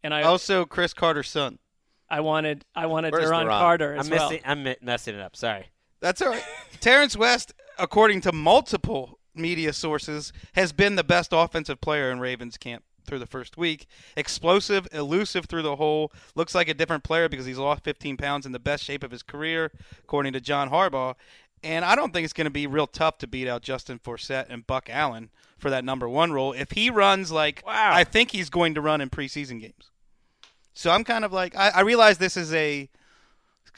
[0.03, 1.59] and I, Also, Cris Carter's son.
[2.11, 3.59] I wanted, I wanted Where's Duron Duron?
[3.61, 4.31] Carter as I'm well.
[4.31, 4.43] missing.
[4.47, 5.37] I'm messing it up.
[5.37, 5.67] Sorry.
[6.01, 6.45] That's all right.
[6.81, 12.57] Terrence West, according to multiple media sources, has been the best offensive player in Ravens
[12.57, 13.87] camp through the first week.
[14.17, 16.13] Explosive, elusive through the hole.
[16.35, 19.11] Looks like a different player because he's lost 15 pounds in the best shape of
[19.11, 19.73] his career,
[20.05, 21.15] according to John Harbaugh.
[21.65, 24.47] And I don't think it's going to be real tough to beat out Justin Forsett
[24.49, 26.53] and Buck Allen for that number one role.
[26.53, 27.91] If he runs like Wow.
[27.93, 29.91] I think he's going to run in preseason games.
[30.73, 32.89] So I'm kind of like I, I realize this is a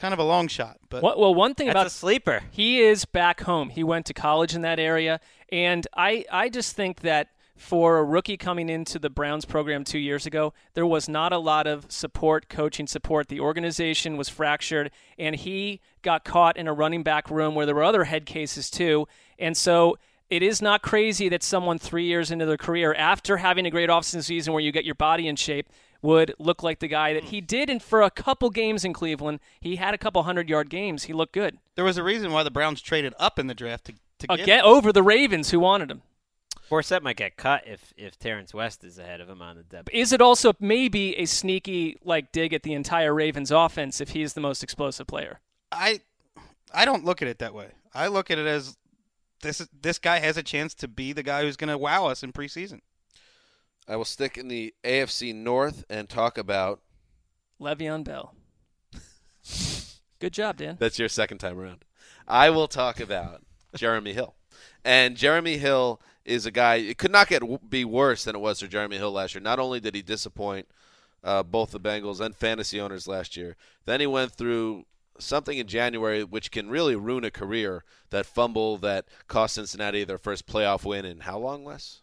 [0.01, 2.41] kind of a long shot, but What- well, one thing That's about a sleeper.
[2.51, 3.69] He is back home.
[3.69, 5.19] He went to college in that area,
[5.51, 9.99] and I I just think that for a rookie coming into the Browns program 2
[9.99, 13.27] years ago, there was not a lot of support, coaching support.
[13.27, 14.89] The organization was fractured
[15.19, 18.71] and he got caught in a running back room where there were other head cases
[18.71, 19.07] too.
[19.37, 19.95] And so
[20.27, 23.91] it is not crazy that someone 3 years into their career after having a great
[23.91, 25.69] offseason season where you get your body in shape
[26.01, 27.29] would look like the guy that hmm.
[27.29, 31.03] he did and for a couple games in Cleveland, he had a couple 100-yard games.
[31.03, 31.57] He looked good.
[31.75, 34.39] There was a reason why the Browns traded up in the draft to, to get
[34.41, 34.65] Again, him.
[34.65, 36.01] over the Ravens who wanted him.
[36.69, 39.89] Forsett might get cut if if Terrence West is ahead of him on the depth.
[39.91, 44.33] Is it also maybe a sneaky like dig at the entire Ravens offense if he's
[44.33, 45.41] the most explosive player?
[45.69, 45.99] I
[46.73, 47.71] I don't look at it that way.
[47.93, 48.77] I look at it as
[49.41, 52.23] this this guy has a chance to be the guy who's going to wow us
[52.23, 52.79] in preseason.
[53.91, 56.79] I will stick in the AFC North and talk about.
[57.59, 58.33] Le'Veon Bell.
[60.19, 60.77] Good job, Dan.
[60.79, 61.83] That's your second time around.
[62.25, 63.41] I will talk about
[63.75, 64.35] Jeremy Hill.
[64.85, 66.75] And Jeremy Hill is a guy.
[66.75, 69.41] It could not get be worse than it was for Jeremy Hill last year.
[69.41, 70.69] Not only did he disappoint
[71.21, 74.85] uh, both the Bengals and fantasy owners last year, then he went through
[75.19, 77.83] something in January which can really ruin a career.
[78.09, 82.00] That fumble that cost Cincinnati their first playoff win in how long, Wes?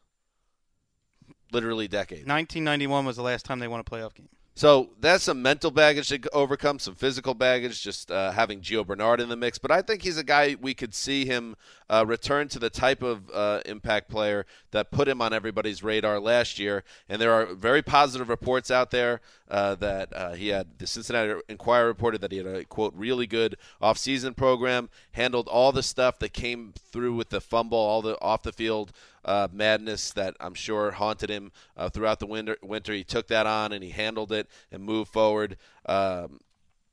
[1.53, 2.27] Literally decades.
[2.27, 4.29] 1991 was the last time they won a playoff game.
[4.59, 9.21] So that's some mental baggage to overcome, some physical baggage, just uh, having Gio Bernard
[9.21, 9.57] in the mix.
[9.57, 11.55] But I think he's a guy we could see him
[11.89, 16.19] uh, return to the type of uh, impact player that put him on everybody's radar
[16.19, 16.83] last year.
[17.09, 20.67] And there are very positive reports out there uh, that uh, he had.
[20.79, 25.71] The Cincinnati Enquirer reported that he had a quote really good offseason program, handled all
[25.71, 28.91] the stuff that came through with the fumble, all the off the field
[29.29, 32.57] uh, madness that I'm sure haunted him uh, throughout the winter.
[32.63, 35.59] Winter, he took that on and he handled it and moved forward.
[35.85, 36.41] Um,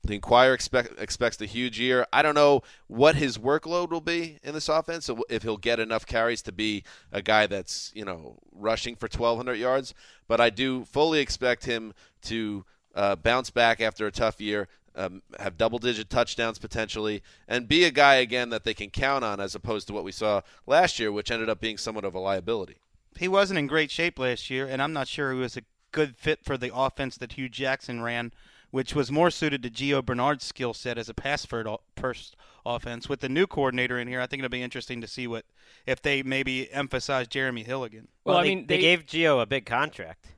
[0.02, 2.06] the Enquirer expect, expects a huge year.
[2.12, 5.08] I don't know what his workload will be in this offense.
[5.30, 9.54] If he'll get enough carries to be a guy that's you know rushing for 1,200
[9.54, 9.94] yards,
[10.28, 14.68] but I do fully expect him to uh, bounce back after a tough year.
[14.98, 19.40] Um, have double-digit touchdowns potentially, and be a guy again that they can count on,
[19.40, 22.18] as opposed to what we saw last year, which ended up being somewhat of a
[22.18, 22.76] liability.
[23.18, 26.16] He wasn't in great shape last year, and I'm not sure he was a good
[26.16, 28.32] fit for the offense that Hue Jackson ran,
[28.70, 33.06] which was more suited to Gio Bernard's skill set as a pass first offense.
[33.06, 35.44] With the new coordinator in here, I think it'll be interesting to see what
[35.84, 38.08] if they maybe emphasize Jeremy Hill again.
[38.24, 40.28] Well, I they, mean, they, they- gave Gio a big contract.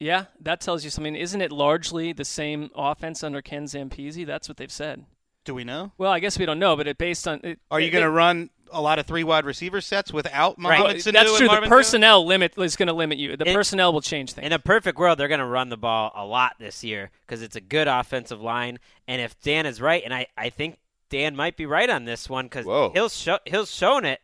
[0.00, 1.16] Yeah, that tells you something.
[1.16, 4.24] Isn't it largely the same offense under Ken Zampese?
[4.26, 5.04] That's what they've said.
[5.44, 5.92] Do we know?
[5.98, 7.40] Well, I guess we don't know, but it based on.
[7.42, 10.78] It, Are you going to run a lot of three wide receiver sets without Right.
[10.78, 11.46] Mohamed Well, Sanu that's and true.
[11.46, 11.78] The Marvin Jones?
[11.78, 13.36] personnel limit is going to limit you.
[13.36, 14.46] The It- personnel will change things.
[14.46, 17.40] In a perfect world, they're going to run the ball a lot this year because
[17.42, 18.78] it's a good offensive line.
[19.08, 20.78] And if Dan is right, and I, I think
[21.08, 22.90] Dan might be right on this one because Whoa.
[22.92, 24.20] Hill's show, he'll shown it,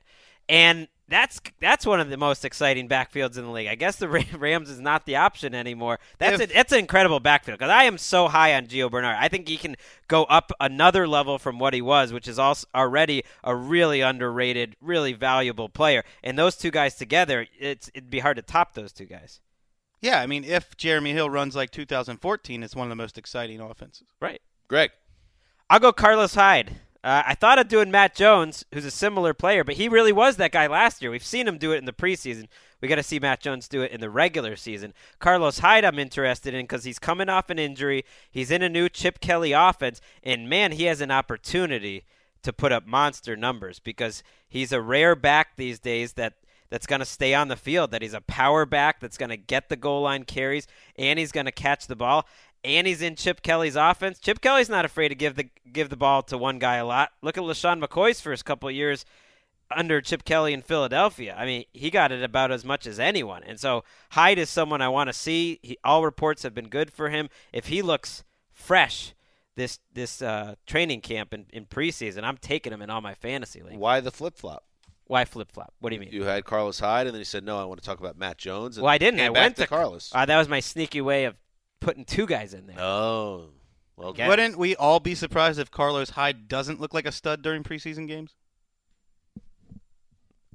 [0.48, 3.68] and that's that's one of the most exciting backfields in the league.
[3.68, 5.98] I guess the Rams is not the option anymore.
[6.18, 9.16] That's If- a, that's an incredible backfield because I am so high on Gio Bernard.
[9.20, 9.76] I think he can
[10.08, 14.76] go up another level from what he was, which is also already a really underrated,
[14.80, 16.04] really valuable player.
[16.22, 19.40] And those two guys together, it's it'd be hard to top those two guys.
[20.00, 23.60] Yeah, I mean, if Jeremy Hill runs like 2014, it's one of the most exciting
[23.60, 24.08] offenses.
[24.20, 24.40] Right.
[24.68, 24.90] Greg.
[25.70, 26.76] I'll go Carlos Hyde.
[27.04, 30.36] Uh, I thought of doing Matt Jones, who's a similar player, but he really was
[30.36, 31.10] that guy last year.
[31.10, 32.48] We've seen him do it in the preseason.
[32.80, 34.94] We got to see Matt Jones do it in the regular season.
[35.18, 38.06] Carlos Hyde, I'm interested in because he's coming off an injury.
[38.30, 42.06] He's in a new Chip Kelly offense, and man, he has an opportunity
[42.42, 46.34] to put up monster numbers because he's a rare back these days that
[46.70, 49.36] that's going to stay on the field, that he's a power back that's going to
[49.36, 52.26] get the goal line carries, and he's going to catch the ball,
[52.64, 54.18] and he's in Chip Kelly's offense.
[54.18, 57.10] Chip Kelly's not afraid to give the give the ball to one guy a lot.
[57.22, 59.04] Look at LeSean McCoy's first couple of years
[59.70, 61.34] under Chip Kelly in Philadelphia.
[61.38, 63.42] I mean, he got it about as much as anyone.
[63.44, 65.58] And so Hyde is someone I want to see.
[65.62, 67.28] He, all reports have been good for him.
[67.52, 69.14] If he looks fresh
[69.56, 73.62] this this uh, training camp in, in preseason, I'm taking him in all my fantasy
[73.62, 73.78] leagues.
[73.78, 74.64] Why the flip flop?
[75.06, 75.74] Why flip flop?
[75.80, 76.10] What do you mean?
[76.12, 78.38] You had Carlos Hyde, and then you said, "No, I want to talk about Matt
[78.38, 79.20] Jones." And Well, I didn't.
[79.20, 80.10] I went to, to Carlos.
[80.14, 81.36] Uh, that was my sneaky way of
[81.84, 82.80] putting two guys in there.
[82.80, 83.50] oh,
[83.96, 87.62] well, Wouldn't we all be surprised if Carlos Hyde doesn't look like a stud during
[87.62, 88.34] preseason games?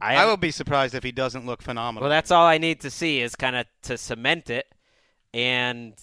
[0.01, 2.01] I, I, haven't- will be surprised if he doesn't look phenomenal.
[2.03, 4.73] Well, that's all I need to see is kind of to cement it,
[5.34, 5.93] and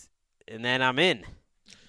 [0.48, 1.24] and then I'm in.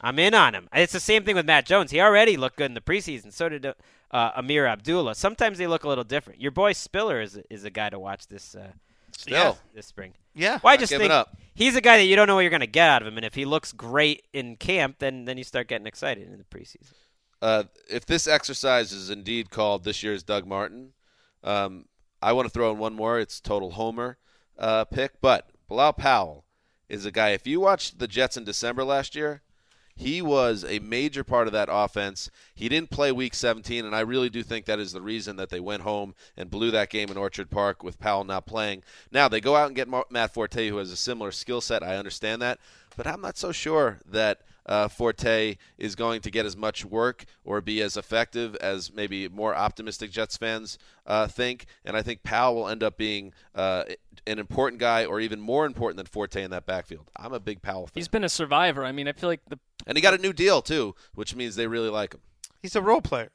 [0.02, 0.70] I'm in on him.
[0.74, 1.92] It's the same thing with Matt Jones.
[1.92, 3.34] He already looked good in the preseason.
[3.34, 3.74] So did uh,
[4.12, 5.16] Ameer Abdullah.
[5.16, 6.40] Sometimes they look a little different.
[6.40, 8.72] Your boy Spiller is is a guy to watch this uh,
[9.18, 9.58] Still.
[9.74, 10.14] this spring.
[10.38, 10.60] Yeah.
[10.64, 11.12] Well, I just think
[11.56, 13.18] he's a guy that you don't know what you're going to get out of him,
[13.18, 16.44] and if he looks great in camp, then then you start getting excited in the
[16.46, 16.94] preseason.
[17.42, 20.94] uh, if this exercise is indeed called this year's Doug Martin,
[21.44, 21.86] um,
[22.22, 23.20] I want to throw in one more.
[23.20, 24.18] It's total homer
[24.58, 26.46] uh, pick, but Bilal Powell
[26.90, 27.30] is a guy.
[27.30, 29.42] If you watched the Jets in December last year,
[29.98, 32.30] he was a major part of that offense.
[32.54, 35.50] He didn't play Week 17, and I really do think that is the reason that
[35.50, 38.84] they went home and blew that game in Orchard Park with Powell not playing.
[39.12, 41.82] Now they go out and get Matt Forte, who has a similar skill set.
[41.82, 42.60] I understand that,
[42.96, 47.26] but I'm not so sure that uh, Forte is going to get as much work
[47.44, 51.66] or be as effective as maybe more optimistic Jets fans uh, think.
[51.86, 53.84] And I think Powell will end up being uh,
[54.26, 57.10] an important guy, or even more important than Forte in that backfield.
[57.18, 58.84] I'm a big Powell fan, He's been a survivor.
[58.84, 61.56] I mean, I feel like the and he got a new deal too, which means
[61.56, 62.22] they really like him.
[62.62, 63.32] He's a role player.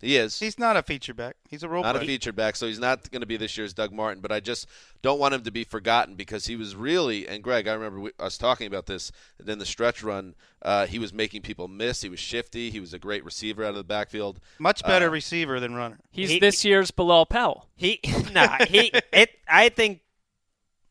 [0.00, 0.38] He is.
[0.38, 1.36] He's not a feature back.
[1.48, 2.06] He's a role not a player.
[2.08, 4.20] featured back, so he's not going to be this year's Doug Martin.
[4.20, 4.66] But I just
[5.00, 8.10] don't want him to be forgotten because he was really and Greg, I remember we,
[8.18, 9.10] us talking about this.
[9.38, 12.02] And then the stretch run, uh, he was making people miss.
[12.02, 12.70] He was shifty.
[12.70, 14.38] He was a great receiver out of the backfield.
[14.58, 15.98] Much better Uh, receiver than runner.
[16.10, 17.66] he's He- this year's Bilal Powell.
[17.74, 18.00] He
[18.32, 20.00] nah, he it I think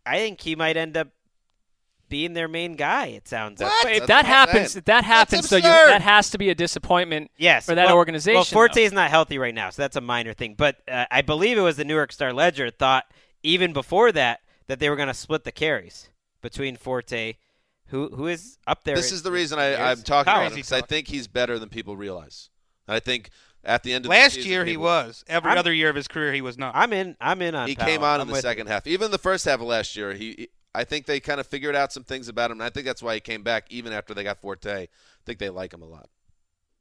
[0.06, 1.10] I think he might end up
[2.10, 3.72] being their main guy, it sounds like.
[3.84, 4.80] But if That's that happens, saying.
[4.82, 7.32] if that happens, though, you, that has to be a disappointment.
[7.38, 8.54] Yes, for that well, organization, Well, though.
[8.74, 10.56] Forte's not healthy right now, so that's a minor thing.
[10.58, 13.06] But uh, I believe it was the New York Star Ledger thought
[13.44, 16.10] even before that that they were going to split the carries
[16.42, 17.34] between Forte,
[17.88, 18.96] who who is up there.
[18.96, 20.42] This is the reason I, I'm talking Powell.
[20.42, 22.50] about him because I think he's better than people realize.
[22.88, 23.30] I think
[23.64, 25.24] at the end of the Last season, year he was.
[25.28, 26.76] Every I'm- other year of his career he was not.
[26.76, 27.16] I'm in.
[27.20, 27.68] I'm in on.
[27.68, 27.88] He Powell.
[27.90, 28.50] came on I'm in the with you.
[28.50, 28.86] second half.
[28.86, 31.76] Even the first half of last year, he, he- I think they kind of figured
[31.76, 34.14] out some things about him, and I think that's why he came back even after
[34.14, 34.84] they got Forte.
[34.84, 34.88] I
[35.26, 36.10] think they like him a lot.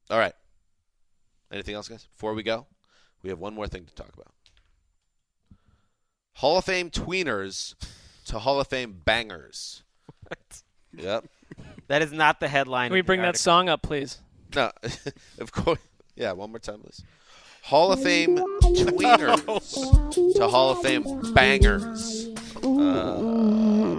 [0.09, 0.33] All right.
[1.51, 2.07] Anything else, guys?
[2.15, 2.67] Before we go,
[3.23, 4.33] we have one more thing to talk about.
[6.33, 7.75] Hall of Fame tweeners
[8.25, 9.83] to Hall of Fame bangers.
[10.97, 11.25] Yep.
[11.87, 12.89] That is not the headline.
[12.89, 14.19] Can we bring that song up, please?
[14.55, 14.71] No,
[15.39, 15.79] of course.
[16.15, 17.03] Yeah, one more time, please.
[17.63, 22.27] Hall of Fame tweeners to Hall of Fame bangers
[22.57, 23.17] uh,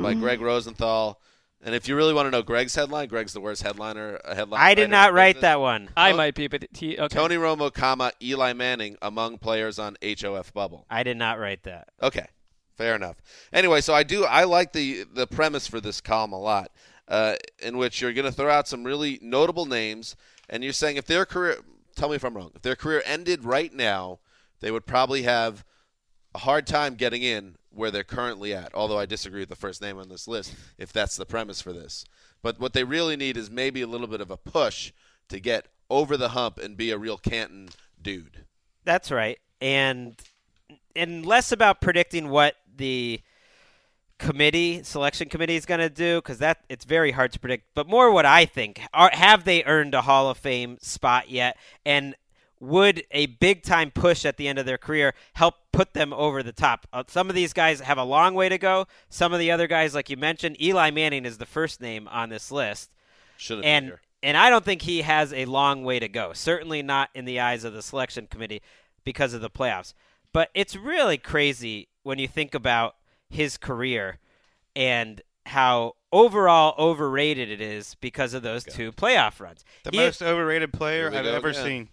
[0.06, 1.20] by Greg Rosenthal.
[1.62, 4.20] And if you really want to know Greg's headline, Greg's the worst headliner.
[4.24, 4.60] A headline.
[4.60, 5.42] I did not write business.
[5.42, 5.88] that one.
[5.96, 6.16] I Oh.
[6.16, 7.08] might be, but he okay.
[7.16, 10.86] Tony Romo, comma Eli Manning among players on HOF bubble.
[10.88, 11.88] I did not write that.
[12.00, 12.26] Okay,
[12.76, 13.16] fair enough.
[13.52, 16.70] Anyway, so I do I like the the premise for this column a lot,
[17.08, 20.14] uh, in which you're going to throw out some really notable names,
[20.48, 21.56] and you're saying if their career,
[21.96, 24.20] tell me if I'm wrong, if their career ended right now,
[24.60, 25.64] they would probably have
[26.32, 28.74] a hard time getting in where they're currently at.
[28.74, 31.72] Although I disagree with the first name on this list, if that's the premise for
[31.72, 32.04] this.
[32.42, 34.92] But what they really need is maybe a little bit of a push
[35.28, 37.68] to get over the hump and be a real Canton
[38.00, 38.44] dude.
[38.84, 39.38] That's right.
[39.60, 40.16] And
[40.94, 43.20] and less about predicting what the
[44.18, 47.86] committee selection committee is going to do because that it's very hard to predict but
[47.86, 51.54] more what i think are have they earned a hall of fame spot yet
[51.84, 52.14] and
[52.60, 56.42] would a big time push at the end of their career help put them over
[56.42, 56.86] the top?
[56.92, 58.86] Uh, some of these guys have a long way to go.
[59.08, 62.28] Some of the other guys, like you mentioned, Eli Manning is the first name on
[62.30, 62.94] this list.
[63.36, 64.00] Should have and been here.
[64.22, 66.32] and I don't think he has a long way to go.
[66.32, 68.62] Certainly not in the eyes of the selection committee
[69.04, 69.92] because of the playoffs.
[70.32, 72.96] But it's really crazy when you think about
[73.28, 74.18] his career
[74.74, 79.64] and how overall overrated it is because of those two playoff runs.
[79.84, 81.64] The He- most overrated player I've go ever again.
[81.64, 81.88] seen.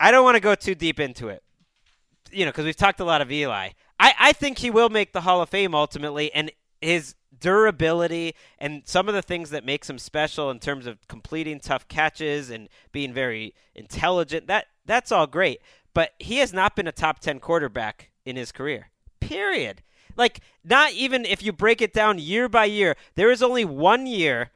[0.00, 1.42] I don't want to go too deep into it,
[2.30, 3.70] you know, because we've talked a lot of Eli.
[3.98, 8.82] I, I think he will make the Hall of Fame ultimately, and his durability and
[8.84, 12.68] some of the things that makes him special in terms of completing tough catches and
[12.92, 14.46] being very intelligent.
[14.46, 15.60] That that's all great,
[15.94, 18.90] but he has not been a top ten quarterback in his career.
[19.20, 19.82] Period.
[20.16, 24.06] Like not even if you break it down year by year, there is only one
[24.06, 24.50] year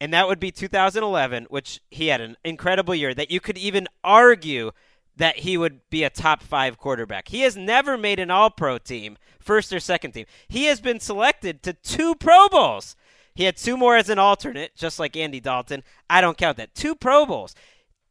[0.00, 3.86] and that would be 2011, which he had an incredible year that you could even
[4.02, 4.72] argue
[5.16, 7.28] that he would be a top five quarterback.
[7.28, 10.24] He has never made an all pro team, first or second team.
[10.48, 12.96] He has been selected to two Pro Bowls.
[13.34, 15.82] He had two more as an alternate, just like Andy Dalton.
[16.08, 16.74] I don't count that.
[16.74, 17.54] Two Pro Bowls.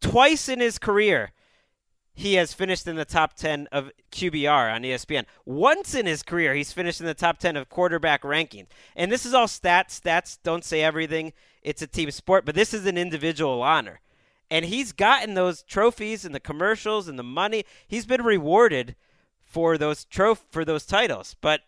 [0.01, 1.31] Twice in his career,
[2.13, 5.25] he has finished in the top 10 of QBR on ESPN.
[5.45, 8.67] Once in his career, he's finished in the top 10 of quarterback rankings.
[8.95, 9.99] And this is all stats.
[9.99, 11.33] Stats don't say everything.
[11.63, 13.99] It's a team sport, but this is an individual honor.
[14.51, 17.65] And he's gotten those trophies and the commercials and the money.
[17.87, 18.95] He's been rewarded
[19.43, 21.35] for those troph- for those titles.
[21.39, 21.61] But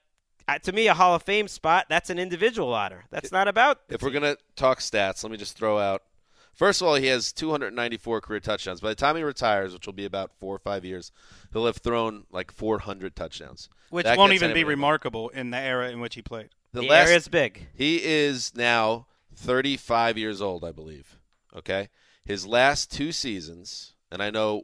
[0.48, 3.06] uh, to me, a Hall of Fame spot, that's an individual honor.
[3.12, 6.04] That's not about If we're gonna talk stats, let me just throw out.
[6.54, 8.82] First of all, he has 294 career touchdowns.
[8.82, 11.12] By the time he retires, which will be about four or five years,
[11.54, 13.70] he'll have thrown like 400 touchdowns.
[13.90, 16.50] Which That won't even be remarkable in the era in which he played.
[16.74, 17.68] the, last- area is big.
[17.74, 21.18] He is now 35 years old, I believe.
[21.56, 21.90] Okay,
[22.24, 24.64] his last two seasons, and I know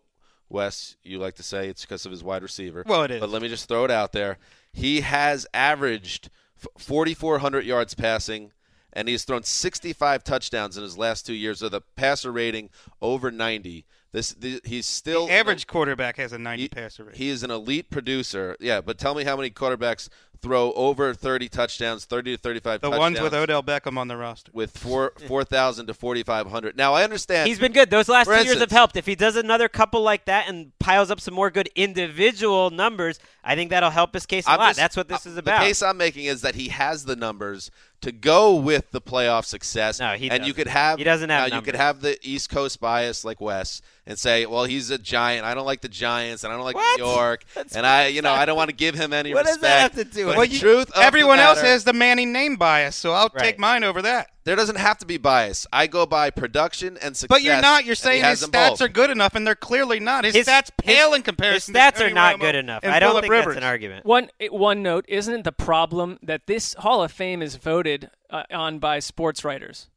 [0.50, 2.84] Wes, you like to say it's because of his wide receiver.
[2.86, 3.20] Well, it is.
[3.20, 4.38] But let me just throw it out there.
[4.72, 6.30] He has averaged
[6.78, 8.52] 4,400 yards passing,
[8.94, 12.70] and he's thrown 65 touchdowns in his last two years with a passer rating
[13.02, 13.86] over 90.
[14.14, 17.16] This the, he's still The average quarterback has a 90 he, passer rate.
[17.18, 18.56] he is an elite producer.
[18.60, 20.08] Yeah, but tell me how many quarterbacks
[20.42, 24.18] throw over 30 touchdowns, 30 to 35 the touchdowns ones with Odell Beckham on the
[24.18, 24.52] roster.
[24.54, 26.78] with four 4,000 to 4,500.
[26.78, 27.90] Now I understand He's been good.
[27.90, 28.96] Those last For two years have helped.
[28.96, 33.20] If he does another couple like that and piles up some more good individual numbers,
[33.44, 34.68] I think that'll help his case a I'm lot.
[34.70, 35.60] just- That's what this uh, is about.
[35.62, 37.72] The case I'm making is that he has the numbers
[38.02, 40.00] to go with the playoff success.
[40.00, 40.54] No, he and you doesn't.
[40.56, 43.82] could have He doesn't have now you could have the East Coast bias like Wes
[44.08, 45.46] and say, well, he's a giant.
[45.46, 46.98] I don't like the Giants, and I don't like What?
[47.00, 49.46] New York, That's and I, you know, I don't want to give him any What
[49.46, 50.60] does that have to do But with the it?
[50.60, 50.88] truth?
[50.90, 53.44] of the Everyone else matter- has the Manning name bias, so I'll Right.
[53.44, 54.30] take mine over that.
[54.46, 55.68] There doesn't have to be bias.
[55.74, 57.28] I go by production and success.
[57.28, 57.84] But you're not.
[57.84, 58.82] You're saying has his stats both.
[58.82, 60.24] are good enough, and they're clearly not.
[60.24, 61.74] His, His- stats pale his- in comparison.
[61.76, 62.86] His stats to are not Romo good enough.
[62.86, 63.46] I don't Philip think Rivers.
[63.56, 64.06] that's an argument.
[64.06, 68.44] One one note: isn't it the problem that this Hall of Fame is voted uh,
[68.50, 69.90] on by sports writers,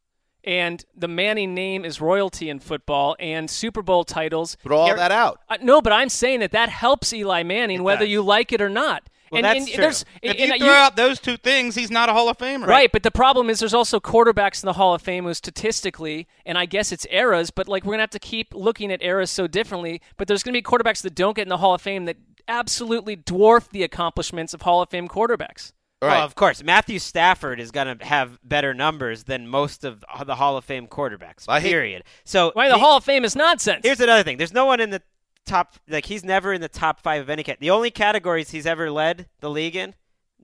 [0.45, 4.57] and the Manning name is royalty in football, and Super Bowl titles.
[4.63, 5.41] Throw all that out.
[5.49, 8.09] Uh, no, but I'm saying that that helps Eli Manning, It whether does.
[8.11, 9.03] you like it or not.
[9.31, 9.81] Well, and, that's and true.
[9.83, 12.67] there's- If and you throw out those two things, he's not a Hall of Famer.
[12.67, 16.27] Right, but the problem is there's also quarterbacks in the Hall of Fame who statistically,
[16.45, 19.31] and I guess it's eras, but like we're gonna have to keep looking at eras
[19.31, 20.01] so differently.
[20.17, 22.17] But there's gonna be quarterbacks that don't get in the Hall of Fame that
[22.49, 25.71] absolutely dwarf the accomplishments of Hall of Fame quarterbacks.
[26.03, 26.17] All right.
[26.17, 30.35] Well, of course, Matthew Stafford is going to have better numbers than most of the
[30.37, 31.45] Hall of Fame quarterbacks.
[31.47, 32.05] I hate- period.
[32.25, 33.81] So Why the he- Hall of Fame is nonsense.
[33.85, 34.39] Here's another thing.
[34.39, 35.03] There's no one in the
[35.45, 35.75] top.
[35.89, 37.59] Like he's never in the top five of any cat.
[37.61, 39.95] The only categories he's ever led the league in,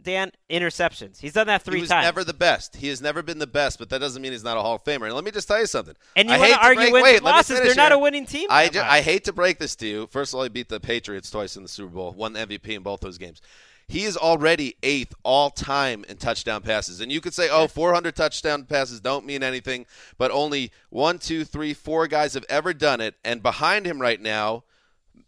[0.03, 1.21] Dan, interceptions.
[1.21, 2.05] He's done that three he was times.
[2.05, 2.77] never the best.
[2.77, 4.85] He has never been the best, but that doesn't mean he's not a Hall of
[4.85, 5.07] Famer.
[5.07, 5.95] And let me just tell you something.
[6.17, 7.59] and you I want hate to argue break, wins wait, and let me losses?
[7.59, 7.99] finish They're not here.
[7.99, 8.47] a winning team.
[8.51, 10.07] I, that ju- I hate to break this to you.
[10.09, 12.69] First of all, he beat the Patriots twice in the Super Bowl, won the MVP
[12.77, 13.41] in both those games.
[13.89, 17.01] He is already eighth all time in touchdown passes.
[17.01, 19.87] And you could say, oh, 400 touchdown passes don't mean anything,
[20.19, 23.15] but only one, two, three, four guys have ever done it.
[23.25, 24.65] And behind him right now,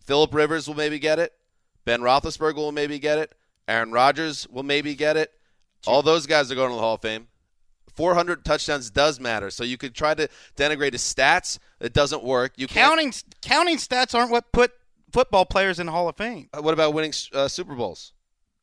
[0.04, 1.34] Philip Rivers will maybe get it.
[1.84, 3.34] Ben Roethlisberger will maybe get it.
[3.68, 5.32] Aaron Rodgers will maybe get it.
[5.86, 7.28] All those guys are going to the Hall of Fame.
[7.94, 9.50] 400 touchdowns does matter.
[9.50, 11.58] So you could try to denigrate his stats.
[11.80, 12.52] It doesn't work.
[12.56, 12.66] You.
[12.66, 14.72] Counting counting stats aren't what put
[15.12, 16.48] football players in the Hall of Fame.
[16.52, 18.12] Uh, What about winning uh, Super Bowls?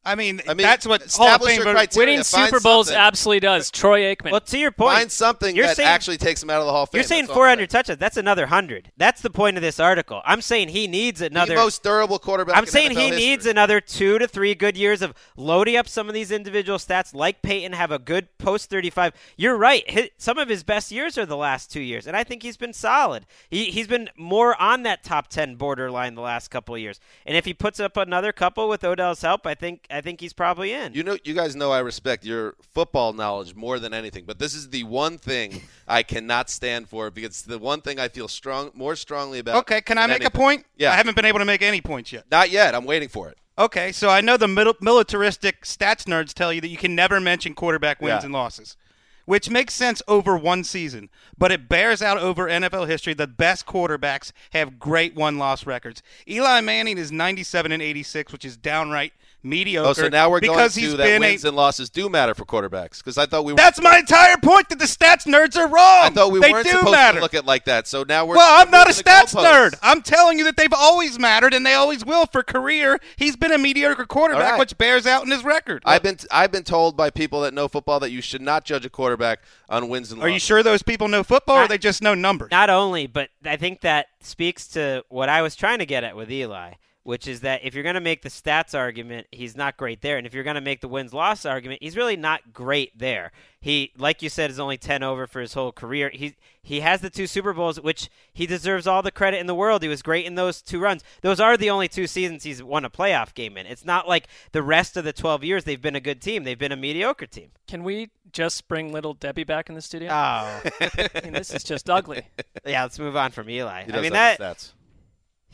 [0.05, 2.09] I mean, I mean, that's what Hall of Fame your voters- criteria.
[2.11, 3.01] Winning Super Bowls something.
[3.01, 3.71] absolutely does.
[3.71, 4.31] Troy Aikman.
[4.31, 6.71] Well, to your point, Find something you're that saying- actually takes him out of the
[6.71, 6.99] Hall of Fame.
[6.99, 7.99] You're saying That's all I'm 400 touchdowns.
[7.99, 8.91] That's another hundred.
[8.97, 10.21] That's the point of this article.
[10.25, 11.55] I'm saying he needs another.
[11.55, 12.55] the most durable quarterback.
[12.55, 13.17] I'm in saying NFL he history.
[13.25, 17.15] needs another two to three good years of loading up some of these individual stats,
[17.15, 19.13] like Peyton, have a good post 35.
[19.37, 19.83] You're right.
[19.89, 22.57] Hi some of his best years are the last two years, and I think he's
[22.57, 23.25] been solid.
[23.49, 26.99] He, he's been more on that top 10 borderline the last couple of years.
[27.25, 30.33] And if he puts up another couple with Odell's help, I think I think he's
[30.33, 30.93] probably in.
[30.93, 34.53] You know, you guys know I respect your football knowledge more than anything, but this
[34.53, 38.27] is the one thing I cannot stand for because it's the one thing I feel
[38.27, 39.55] strong, more strongly about.
[39.59, 40.65] Okay, can I than make a point?
[40.77, 40.91] Yeah.
[40.91, 42.25] I haven't been able to make any points yet.
[42.29, 42.75] Not yet.
[42.75, 43.37] I'm waiting for it.
[43.57, 47.21] Okay, so I know the mil- militaristic stats nerds tell you that you can never
[47.21, 48.25] mention quarterback wins Yeah.
[48.25, 48.75] and losses,
[49.23, 53.65] which makes sense over one season, but it bears out over NFL history The best
[53.65, 56.03] quarterbacks have great one-loss records.
[56.27, 59.13] Eli Manning is 97 and 86, which is downright
[59.45, 59.89] mediocre.
[59.89, 62.09] Oh, so now we're because going he's to that been wins a, and losses do
[62.09, 63.57] matter for quarterbacks because I thought we were.
[63.57, 65.75] That's my entire point that the stats nerds are wrong.
[66.03, 67.17] I thought we they weren't do supposed matter.
[67.19, 67.87] to look at it like that.
[67.87, 68.35] So now we're.
[68.35, 69.45] Well, I'm not a moving stats goalposts.
[69.71, 69.79] nerd.
[69.81, 72.99] I'm telling you that they've always mattered and they always will for career.
[73.15, 74.59] He's been a mediocre quarterback, All right.
[74.59, 75.83] which bears out in his record.
[75.85, 78.85] I've been I've been told by people that know football that you should not judge
[78.85, 79.39] a quarterback
[79.69, 80.29] on wins and losses.
[80.29, 82.49] Are you sure those people know football, or they just know numbers?
[82.51, 86.15] Not only, but I think that speaks to what I was trying to get at
[86.15, 86.73] with Eli,
[87.05, 90.17] which is that if you're going to make the stats argument, he's not great there,
[90.17, 93.31] and if you're going to make the wins loss argument, he's really not great there.
[93.61, 96.09] He, like you said, is only 10 over for his whole career.
[96.11, 99.53] He he has the two Super Bowls, which he deserves all the credit in the
[99.53, 99.83] world.
[99.83, 101.03] He was great in those two runs.
[101.21, 103.67] Those are the only two seasons he's won a playoff game in.
[103.67, 106.43] It's not like the rest of the 12 years they've been a good team.
[106.43, 107.51] They've been a mediocre team.
[107.67, 110.09] Can we just bring little Debbie back in the studio?
[110.09, 112.23] Oh, I mean, this is just ugly.
[112.65, 112.81] yeah.
[112.81, 113.83] Let's move on from Eli.
[113.83, 114.73] He I does mean have that the stats.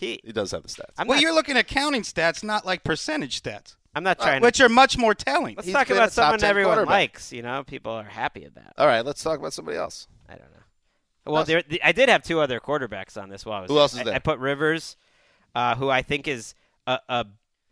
[0.01, 0.19] He.
[0.23, 0.91] He does have the stats.
[0.97, 4.41] I'm well, not, you're looking at counting stats, not like percentage stats, I'm not trying
[4.41, 5.55] to which are much more telling.
[5.55, 7.33] Let's He's talk about a someone everyone likes.
[7.33, 8.73] You know, people are happy about.
[8.77, 10.07] All right, let's talk about somebody else.
[10.29, 11.31] I don't know.
[11.31, 13.69] Well, there, the, I did have two other quarterbacks on this while I was.
[13.69, 14.15] Who else is I- there?
[14.15, 14.95] I, put Rivers,
[15.53, 16.55] uh, who I think is
[16.87, 17.25] a, a.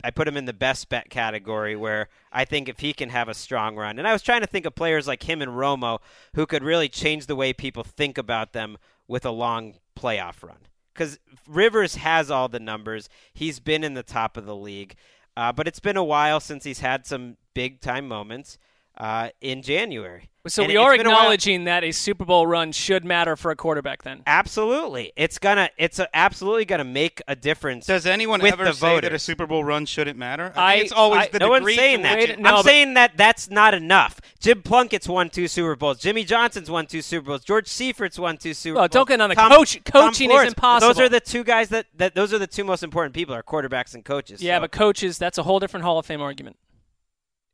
[0.04, 3.28] I put him in the best bet category, where I think if he can have
[3.28, 6.00] a strong run, and I was trying to think of players like him and Romo
[6.36, 8.78] who could really change the way people think about them
[9.08, 10.60] with a long playoff run.
[11.00, 14.96] Because Rivers has all the numbers, he's been in the top of the league,
[15.38, 18.58] uh, but it's been a while since he's had some big time moments
[18.98, 20.30] uh, in January.
[20.48, 23.52] So And we are it's a acknowledging that a Super Bowl run should matter for
[23.52, 24.04] a quarterback.
[24.04, 27.86] Then Absolutely, it's gonna, it's a, absolutely gonna make a difference.
[27.86, 29.20] Does anyone with ever the say that a.
[29.20, 30.52] Super Bowl run shouldn't matter?
[30.56, 32.18] I- think it's always I- the no one's saying that.
[32.18, 34.22] Wait, no, I'm but- saying that that's not enough.
[34.40, 36.00] Jim Plunkett's won two Super Bowls.
[36.00, 37.44] Jimmy Johnson's won two Super Bowls.
[37.44, 38.92] George Seifert's won two Super Well, Bowls.
[38.94, 40.94] don't get on the Tom- coach- coaching is impossible.
[40.94, 43.44] Those are the two guys that, that those are the two most important people are
[43.44, 44.42] quarterbacks and coaches.
[44.42, 46.56] yeah, So but coaches, that's a whole different Hall of Fame argument.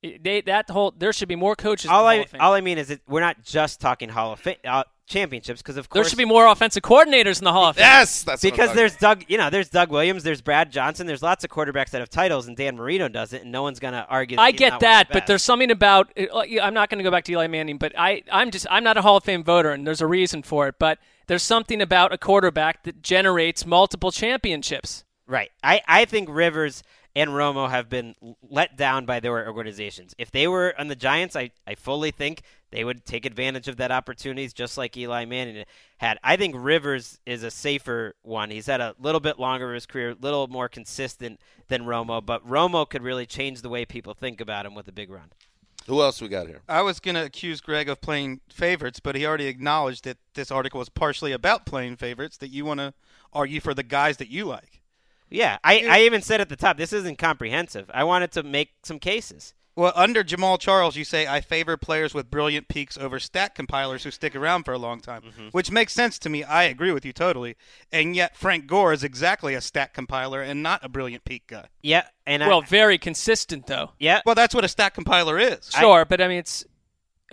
[0.06, 1.89] It- They, that whole there should be more coaches.
[1.89, 2.41] all in the Hall I of Fame.
[2.41, 5.78] all I mean is that we're not just talking Hall of Fame uh, championships because
[5.78, 7.84] of course there should be more offensive coordinators in the Hall of Fame.
[7.84, 10.72] Yes, that's what I'm because talking there's Doug, you know, there's Doug Williams, there's Brad
[10.72, 13.62] Johnson, there's lots of quarterbacks that have titles, and Dan Marino does it, and no
[13.62, 14.38] one's gonna argue.
[14.38, 16.12] That I he's get not that, the but there's something about.
[16.18, 18.84] uh, I'm not going to go back to Eli Manning, but I, I'm just, I'm
[18.84, 20.76] not a Hall of Fame voter, and there's a reason for it.
[20.80, 20.97] But
[21.28, 25.03] there's something about a quarterback that generates multiple championships.
[25.28, 25.51] Right.
[25.64, 26.84] I, I think Rivers
[27.16, 28.13] and Romo have been
[28.47, 30.13] let down by their organizations.
[30.18, 32.41] If they were on the Giants, I, I fully think
[32.72, 35.63] they would take advantage of that opportunities just like Eli Manning
[35.97, 36.20] had.
[36.24, 38.51] I think Rivers is a safer one.
[38.51, 41.39] He's had a little bit longer of his career, a little more consistent
[41.70, 44.91] than Romo, but Romo could really change the way people think about him with a
[44.91, 45.32] big run.
[45.88, 46.61] Who else we got here?
[46.68, 50.49] I was going to accuse Greg of playing favorites, but he already acknowledged that this
[50.49, 52.93] article was partially about playing favorites, that you want to
[53.32, 54.82] argue for the guys that you like.
[55.30, 57.89] Yeah, I, I even said at the top, this isn't comprehensive.
[57.93, 59.53] I wanted to make some cases.
[59.78, 64.05] Well, under Jamaal Charles, you say I favor players with brilliant peaks over stat compilers
[64.05, 65.47] who stick around for a long time, Mm-hmm.
[65.49, 66.45] which makes sense to me.
[66.45, 67.57] I agree with you totally.
[67.91, 71.67] And yet, Frank Gore is exactly a stat compiler and not a brilliant peak guy.
[71.84, 73.91] Yeah, and Well, I, very consistent though.
[73.99, 75.69] yeah, Well, that's what a stat compiler is.
[75.78, 76.63] Sure, but I mean, it's.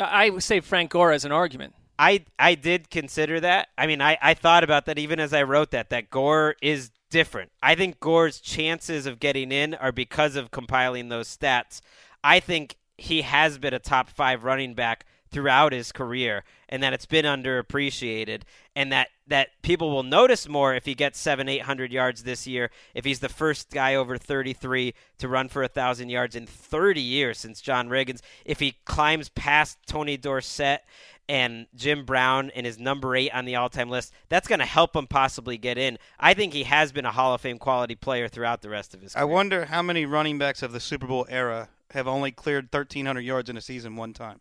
[0.00, 1.74] I I would say Frank Gore as an argument.
[1.98, 3.68] I I did consider that.
[3.76, 5.90] I mean, I, I thought about that even as I wrote that.
[5.90, 7.52] That Gore is different.
[7.62, 11.80] I think Gore's chances of getting in are because of compiling those stats.
[12.24, 16.92] I think he has been a top five running back throughout his career, and that
[16.92, 18.42] it's been underappreciated,
[18.76, 22.46] and that that people will notice more if he gets seven, eight hundred yards this
[22.46, 22.70] year.
[22.94, 27.00] If he's the first guy over thirty-three to run for a thousand yards in thirty
[27.00, 28.20] years since John Riggins.
[28.44, 30.82] If he climbs past Tony Dorsett
[31.28, 34.94] and Jim Brown and is number eight on the all-time list, that's going to help
[34.94, 35.96] him possibly get in.
[36.18, 39.00] I think he has been a Hall of Fame quality player throughout the rest of
[39.00, 42.64] his I wonder how many running backs of the Super Bowl era have only cleared
[42.72, 44.40] 1,300 yards in a season one time?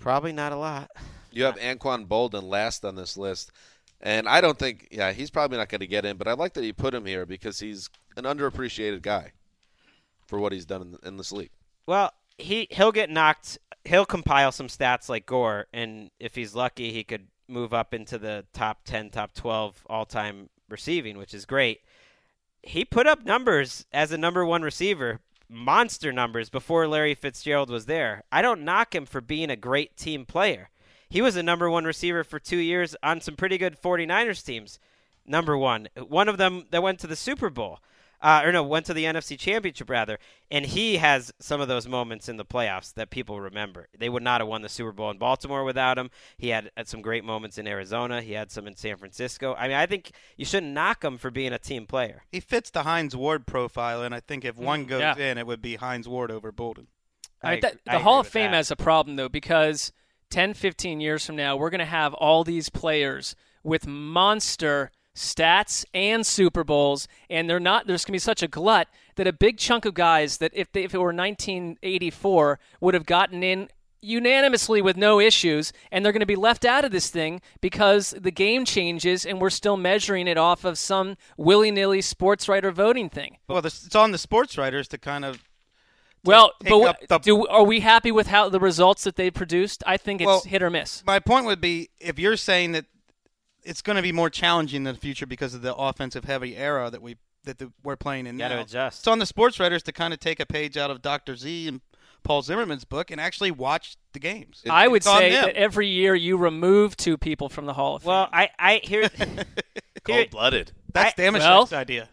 [0.00, 0.90] Probably not a lot.
[1.30, 3.52] You have Anquan Boldin last on this list,
[4.00, 6.16] and I don't think, yeah, he's probably not going to get in.
[6.16, 9.32] But I like that he put him here because he's an underappreciated guy
[10.26, 11.50] for what he's done in, in this league.
[11.86, 13.58] Well, he he'll get knocked.
[13.84, 18.18] He'll compile some stats like Gore, and if he's lucky, he could move up into
[18.18, 21.80] the top ten, top twelve all time receiving, which is great.
[22.62, 25.20] He put up numbers as a number one receiver,
[25.50, 28.22] monster numbers before Larry Fitzgerald was there.
[28.30, 30.70] I don't knock him for being a great team player.
[31.08, 34.78] He was a number one receiver for two years on some pretty good 49ers teams.
[35.26, 35.88] Number one.
[35.96, 37.80] One of them that went to the Super Bowl.
[38.22, 40.18] Uh, or no, went to the NFC Championship rather,
[40.50, 43.88] and he has some of those moments in the playoffs that people remember.
[43.98, 46.10] They would not have won the Super Bowl in Baltimore without him.
[46.36, 48.20] He had, had some great moments in Arizona.
[48.20, 49.54] He had some in San Francisco.
[49.54, 52.24] I mean, I think you shouldn't knock him for being a team player.
[52.30, 55.16] He fits the Hines Ward profile, and I think if one goes yeah.
[55.16, 56.88] in, it would be Hines Ward over Boldin.
[57.42, 58.58] I I that- the I Hall of Fame that.
[58.58, 59.92] has a problem though because
[60.30, 64.90] 10, 15 years from now, we're going to have all these players with monster
[65.20, 67.86] stats and Super Bowls, and they're not.
[67.86, 70.72] There's going to be such a glut that a big chunk of guys that if
[70.72, 73.68] they, if it were 1984 would have gotten in
[74.02, 78.14] unanimously with no issues, and they're going to be left out of this thing because
[78.18, 83.10] the game changes, and we're still measuring it off of some willy-nilly sports writer voting
[83.10, 83.36] thing.
[83.46, 85.44] Well, it's on the sports writers to kind of
[86.24, 89.82] Well, but the- do are we happy with how the results that they produced?
[89.86, 91.04] I think it's Well, hit or miss.
[91.04, 92.86] My point would be if you're saying that
[93.64, 96.90] it's going to be more challenging in the future because of the offensive heavy era
[96.90, 98.60] that we that the, we're playing in Gotta now.
[98.62, 99.00] adjust.
[99.00, 101.36] It's on the sports writers to kind of take a page out of Dr.
[101.36, 101.80] Z and
[102.22, 104.62] Paul Zimmerman's book and actually watch the games.
[104.68, 105.46] I would say them.
[105.46, 108.08] that every year you remove two people from the Hall of Fame.
[108.08, 109.08] Well, I I hear.
[109.16, 109.44] here-
[110.04, 110.72] Cold blooded.
[110.92, 112.08] That's I- Damashek's well- idea.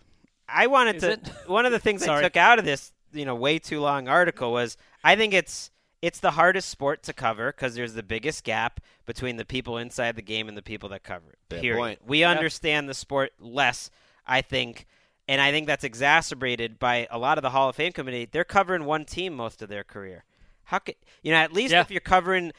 [0.50, 1.12] I wanted Is to.
[1.12, 1.28] it?
[1.48, 4.54] One of the things I took out of this, you know, way too long article
[4.54, 5.72] was I think it's
[6.02, 10.16] it's the hardest sport to cover because there's the biggest gap between the people inside
[10.16, 11.40] the game and the people that cover it.
[11.50, 11.78] Fair period.
[11.80, 12.00] point.
[12.06, 13.90] We understand the sport less,
[14.26, 14.86] I think,
[15.28, 18.26] and I think that's exacerbated by a lot of the Hall of Fame committee.
[18.32, 20.24] They're covering one team most of their career.
[20.66, 21.38] How could you know?
[21.40, 21.82] At least Yeah.
[21.82, 22.52] if you're covering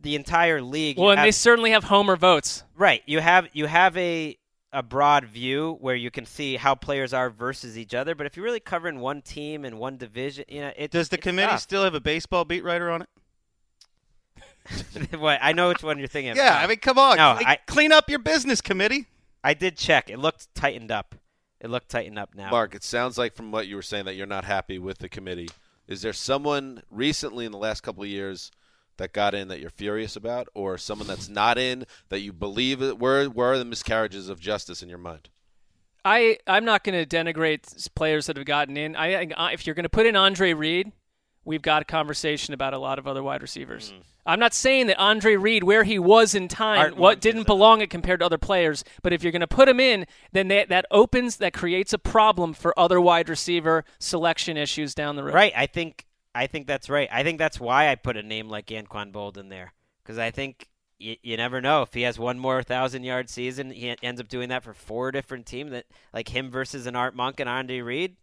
[0.00, 2.62] the entire league, you well, and have- they certainly have Homer votes.
[2.76, 3.02] Right.
[3.06, 4.37] You have you have a
[4.72, 8.36] a broad view where you can see how players are versus each other, but if
[8.36, 11.48] you're really covering one team and one division, you know, it Does the it's committee
[11.52, 11.60] tough.
[11.62, 13.08] still have a baseball beat writer on it?
[15.18, 16.32] what, I know which one you're thinking.
[16.32, 16.36] of.
[16.36, 17.16] Yeah, I mean, come on.
[17.16, 19.06] No, Cle- I- clean up your business, committee.
[19.42, 20.10] I did check.
[20.10, 21.14] It looked tightened up.
[21.60, 22.50] It looked tightened up now.
[22.50, 25.08] Mark, it sounds like from what you were saying that you're not happy with the
[25.08, 25.48] committee.
[25.86, 28.50] Is there someone recently in the last couple of years
[28.98, 32.82] that got in that you're furious about, or someone that's not in that you believe
[32.82, 35.28] it, where where are the miscarriages of justice in your mind?
[36.04, 38.96] I I'm not going to denigrate players that have gotten in.
[38.96, 40.92] I think, uh, if you're going to put in Andre Reed,
[41.44, 43.92] we've got a conversation about a lot of other wide receivers.
[44.26, 47.80] I'm not saying that Andre Reed, where he was in time, Art what didn't belong
[47.80, 48.84] it compared to other players.
[49.02, 51.98] But if you're going to put him in, then that, that opens, that creates a
[51.98, 55.34] problem for other wide receiver selection issues down the road.
[55.34, 55.52] Right.
[55.56, 57.08] I think I think that's right.
[57.10, 59.72] I think that's why I put a name like Anquan Boldin there
[60.02, 60.68] because I think
[60.98, 63.70] you, you never know if he has one more thousand yard season.
[63.70, 65.70] He ends up doing that for four different teams.
[65.70, 68.16] That like him versus an Art Monk and Andre Reed.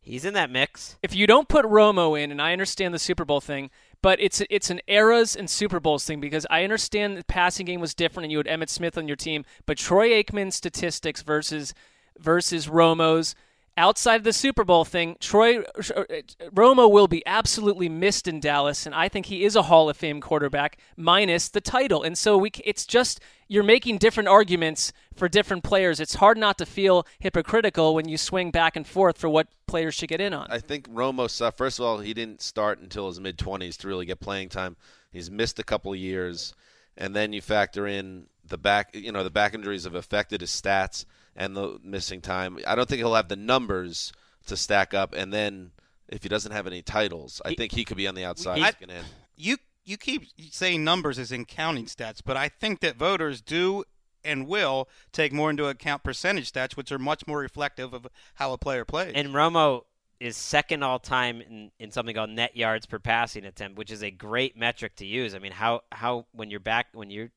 [0.00, 0.96] He's in that mix.
[1.02, 3.70] if you don't put Romo in, and I understand the Super Bowl thing,
[4.00, 7.80] but it's it's an eras and Super Bowls thing because I understand the passing game
[7.80, 11.74] was different and you had Emmitt Smith on your team, but Troy Aikman's statistics versus
[12.18, 13.34] versus Romo's
[13.78, 16.04] outside of the Super Bowl thing, Troy uh,
[16.52, 19.96] Romo will be absolutely missed in Dallas, and I think he is a Hall of
[19.96, 22.02] Fame quarterback minus the title.
[22.02, 26.00] And so we, it's just you're making different arguments for different players.
[26.00, 29.94] It's hard not to feel hypocritical when you swing back and forth for what players
[29.94, 30.48] should get in on.
[30.50, 34.04] I think Romo first of all he didn't start until his mid twenties to really
[34.04, 34.76] get playing time.
[35.10, 36.52] He's missed a couple years,
[36.96, 40.50] and then you factor in the back you know the back injuries have affected his
[40.50, 41.04] stats
[41.38, 42.58] and the missing time.
[42.66, 44.12] I don't think he'll have the numbers
[44.46, 45.70] to stack up, and then
[46.08, 48.58] if he doesn't have any titles, I think he could be on the outside.
[48.58, 49.04] I- looking in.
[49.36, 53.84] You you keep saying numbers as in counting stats, but I think that voters do
[54.24, 58.52] and will take more into account percentage stats, which are much more reflective of how
[58.52, 59.12] a player plays.
[59.14, 59.84] And Romo
[60.20, 64.02] is second all time in, in something called net yards per passing attempt, which is
[64.02, 65.34] a great metric to use.
[65.34, 67.30] I mean, how how when you're back when you're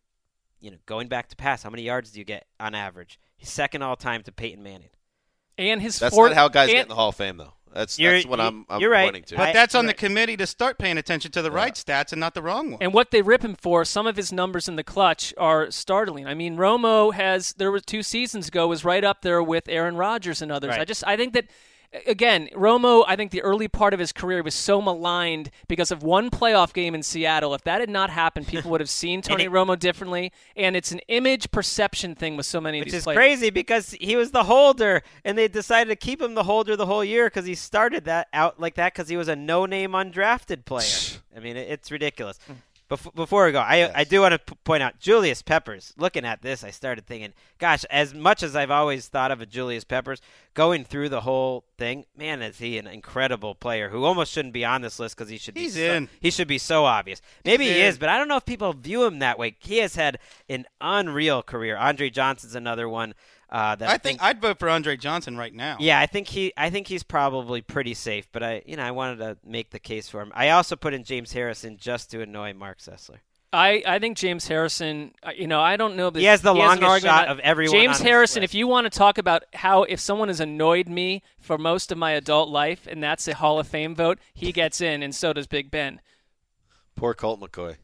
[0.60, 3.20] you know going back to pass, how many yards do you get on average?
[3.42, 4.90] He's second all time to Peyton Manning.
[5.58, 7.54] and his That's fourth, not how guys and, get in the Hall of Fame, though.
[7.74, 9.06] That's You're- that's what you- I'm, I'm you're right.
[9.06, 9.36] pointing to.
[9.38, 9.98] but that's on you're the right.
[9.98, 12.78] committee to start paying attention to the right stats and not the wrong one.
[12.84, 16.28] And what they rip him for, some of his numbers in the clutch are startling.
[16.28, 19.96] I mean, Romo has there were two seasons ago was right up there with Aaron
[19.98, 20.70] Rodgers and others.
[20.70, 20.82] Right.
[20.82, 21.46] I just I think that
[22.08, 26.04] again, Romo, I think the early part of his career was so maligned because of
[26.04, 27.54] one playoff game in Seattle.
[27.54, 30.32] If that had not happened, people would have seen Tony it- Romo differently.
[30.56, 33.18] And it's an image perception thing with so many of Which these is players.
[33.18, 36.86] crazy because he was the holder, and they decided to keep him the holder the
[36.86, 40.66] whole year because he started that out like that because he was a no-name undrafted
[40.66, 41.20] player.
[41.36, 42.40] I mean, it, it's ridiculous.
[42.50, 42.56] Mm.
[42.92, 45.94] Bef- before we go, I I do want to p- point out Julius Peppers.
[45.98, 49.46] Looking at this, I started thinking, gosh, as much as I've always thought of a
[49.46, 50.22] Julius Peppers,
[50.54, 54.66] going through the whole thing, man, is he an incredible player who almost shouldn't be
[54.66, 56.10] on this list because he should He's be so, in.
[56.20, 57.22] he should be so obvious.
[57.46, 57.86] Maybe he in.
[57.88, 59.56] is, but I don't know if people view him that way.
[59.60, 60.20] He has had
[60.50, 61.78] an unreal career.
[61.78, 63.14] Andre Johnson's another one
[63.52, 65.78] uh, that I think I'd vote for Andre Johnson right now.
[65.80, 68.92] yeah, I think he I think he's probably pretty safe, but I you know, I
[68.92, 70.32] wanted to make the case for him.
[70.36, 73.18] I also put in James Harrison just to annoy Mark Sessler.
[73.54, 76.10] I, I think James Harrison, uh, you know, I don't know.
[76.10, 78.54] That He has the an longest argument shot of everyone James on this Harrison, list.
[78.54, 81.98] if you want to talk about how if someone has annoyed me for most of
[81.98, 85.34] my adult life, and that's a Hall of Fame vote, he gets in, and so
[85.34, 86.00] does Big Ben.
[86.96, 87.76] Poor Colt McCoy.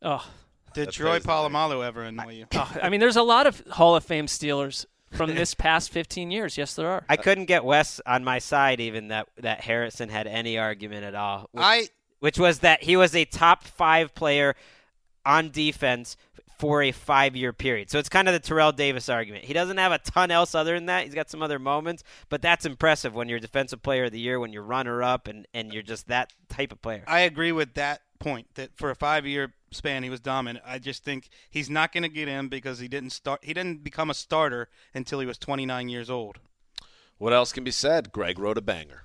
[0.00, 0.26] Oh,
[0.74, 2.46] Did Troy plays the Polamalu ever annoy you?
[2.54, 6.30] oh, I mean, there's a lot of Hall of Fame Steelers from this past 15
[6.30, 6.58] years.
[6.58, 7.04] Yes, there are.
[7.08, 11.14] I couldn't get Wes on my side even that that Harrison had any argument at
[11.14, 11.48] all.
[11.52, 11.88] Which, I
[12.20, 14.54] which was that he was a top 5 player
[15.24, 16.16] on defense
[16.58, 17.88] for a 5-year period.
[17.88, 19.44] So it's kind of the Terrell Davis argument.
[19.44, 21.04] He doesn't have a ton else other than that.
[21.04, 24.40] He's got some other moments, but that's impressive when you're defensive player of the year
[24.40, 27.04] when you're runner up and and you're just that type of player.
[27.06, 30.64] I agree with that point that for a five year span he was dominant.
[30.66, 33.44] I just think he's not going to get in because he didn't start.
[33.44, 36.38] He didn't become a starter until he was 29 years old.
[37.18, 38.12] What else can be said?
[38.12, 39.02] Greg wrote a banger.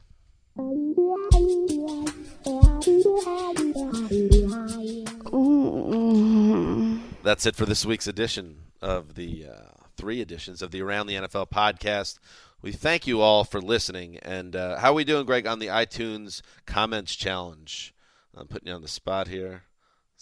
[7.24, 11.16] That's it for this week's edition of the uh, three editions of the Around the
[11.16, 12.20] NFL podcast.
[12.62, 14.18] We thank you all for listening.
[14.18, 17.94] And uh, how are we doing, Greg, on the iTunes comments challenge?
[18.36, 19.64] I'm putting you on the spot here.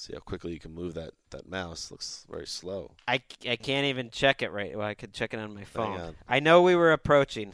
[0.02, 1.92] See how quickly you can move that, that mouse.
[1.92, 2.96] Looks very slow.
[3.08, 4.76] I, I can't even check it right.
[4.76, 6.00] Well, I could check it on my phone.
[6.02, 6.16] on.
[6.28, 7.54] I know we were approaching.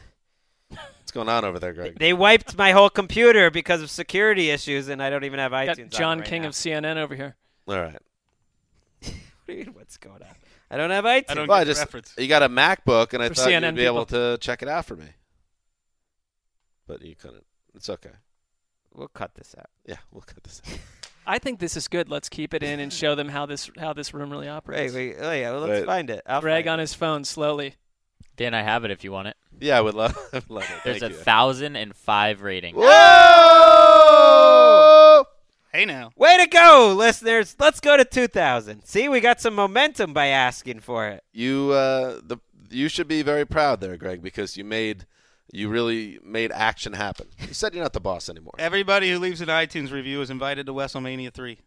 [0.70, 1.98] What's going on over there, Greg?
[1.98, 5.76] They wiped my whole computer because of security issues, and I don't even have Got
[5.76, 5.82] iTunes.
[5.84, 6.48] on John right King now.
[6.48, 7.36] of CNN over here.
[7.66, 7.98] All right.
[9.74, 10.34] What's going on?
[10.70, 11.24] I don't have iTunes.
[11.28, 12.14] I don't Well, I get the just reference.
[12.16, 14.68] you got a MacBook, and I For thought CNN you'd be able to check it
[14.68, 15.08] out for me,
[16.86, 17.44] but you couldn't.
[17.74, 18.12] It's okay.
[18.94, 19.68] We'll cut this out.
[19.84, 20.78] Yeah, we'll cut this out.
[21.28, 22.08] I think this is good.
[22.08, 24.94] Let's keep it in and show them how this how this room really Wait, operates.
[24.94, 25.86] wait, oh yeah, well, let's Wait.
[25.86, 26.22] find it.
[26.26, 27.74] I'll Greg find on his phone slowly.
[28.36, 29.36] Dan, I have it if you want it.
[29.60, 30.16] Yeah, I would love,
[30.48, 30.70] love it.
[30.84, 31.22] There's Thank a you.
[31.22, 32.74] thousand and five rating.
[33.58, 35.24] Whoa!
[35.72, 36.12] Hey now.
[36.16, 37.54] Way to go, listeners!
[37.58, 38.84] Let's go to 2000.
[38.86, 41.22] See, we got some momentum by asking for it.
[41.32, 42.38] You uh, the
[42.70, 45.04] you should be very proud there, Greg, because you made
[45.50, 47.26] you really made action happen.
[47.40, 48.54] You said you're not the boss anymore.
[48.58, 51.58] Everybody who leaves an iTunes review is invited to WrestleMania 3.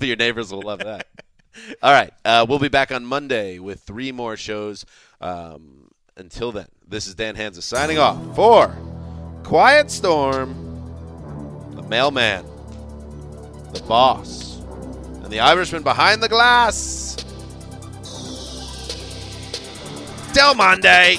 [0.06, 1.06] Your neighbors will love that.
[1.82, 4.84] All right, uh, we'll be back on Monday with three more shows.
[5.20, 8.76] Um, until then, this is Dan Hanzus signing off for
[9.42, 10.54] Quiet Storm,
[11.74, 12.44] the mailman,
[13.72, 14.58] the boss,
[15.22, 17.16] and the Irishman behind the glass.
[20.34, 21.18] Del Monday.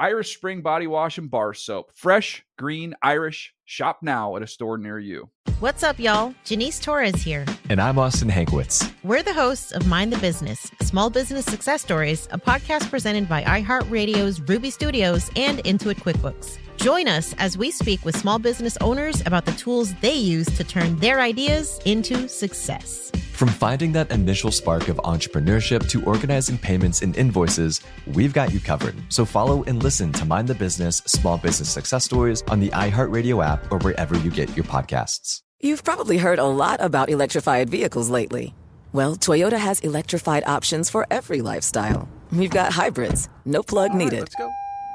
[0.00, 1.92] Irish Spring Body Wash and Bar Soap.
[1.94, 3.52] Fresh, green, Irish.
[3.66, 5.28] Shop now at a store near you.
[5.58, 6.34] What's up, y'all?
[6.42, 7.44] Janice Torres here.
[7.68, 8.90] And I'm Austin Hankwitz.
[9.04, 13.42] We're the hosts of Mind the Business Small Business Success Stories, a podcast presented by
[13.42, 16.56] iHeartRadio's Ruby Studios and Intuit QuickBooks.
[16.82, 20.64] Join us as we speak with small business owners about the tools they use to
[20.64, 23.10] turn their ideas into success.
[23.32, 28.60] From finding that initial spark of entrepreneurship to organizing payments and invoices, we've got you
[28.60, 28.94] covered.
[29.10, 33.44] So follow and listen to Mind the Business Small Business Success Stories on the iHeartRadio
[33.46, 35.42] app or wherever you get your podcasts.
[35.60, 38.54] You've probably heard a lot about electrified vehicles lately.
[38.94, 42.08] Well, Toyota has electrified options for every lifestyle.
[42.32, 44.20] We've got hybrids, no plug needed.
[44.20, 44.50] let's go.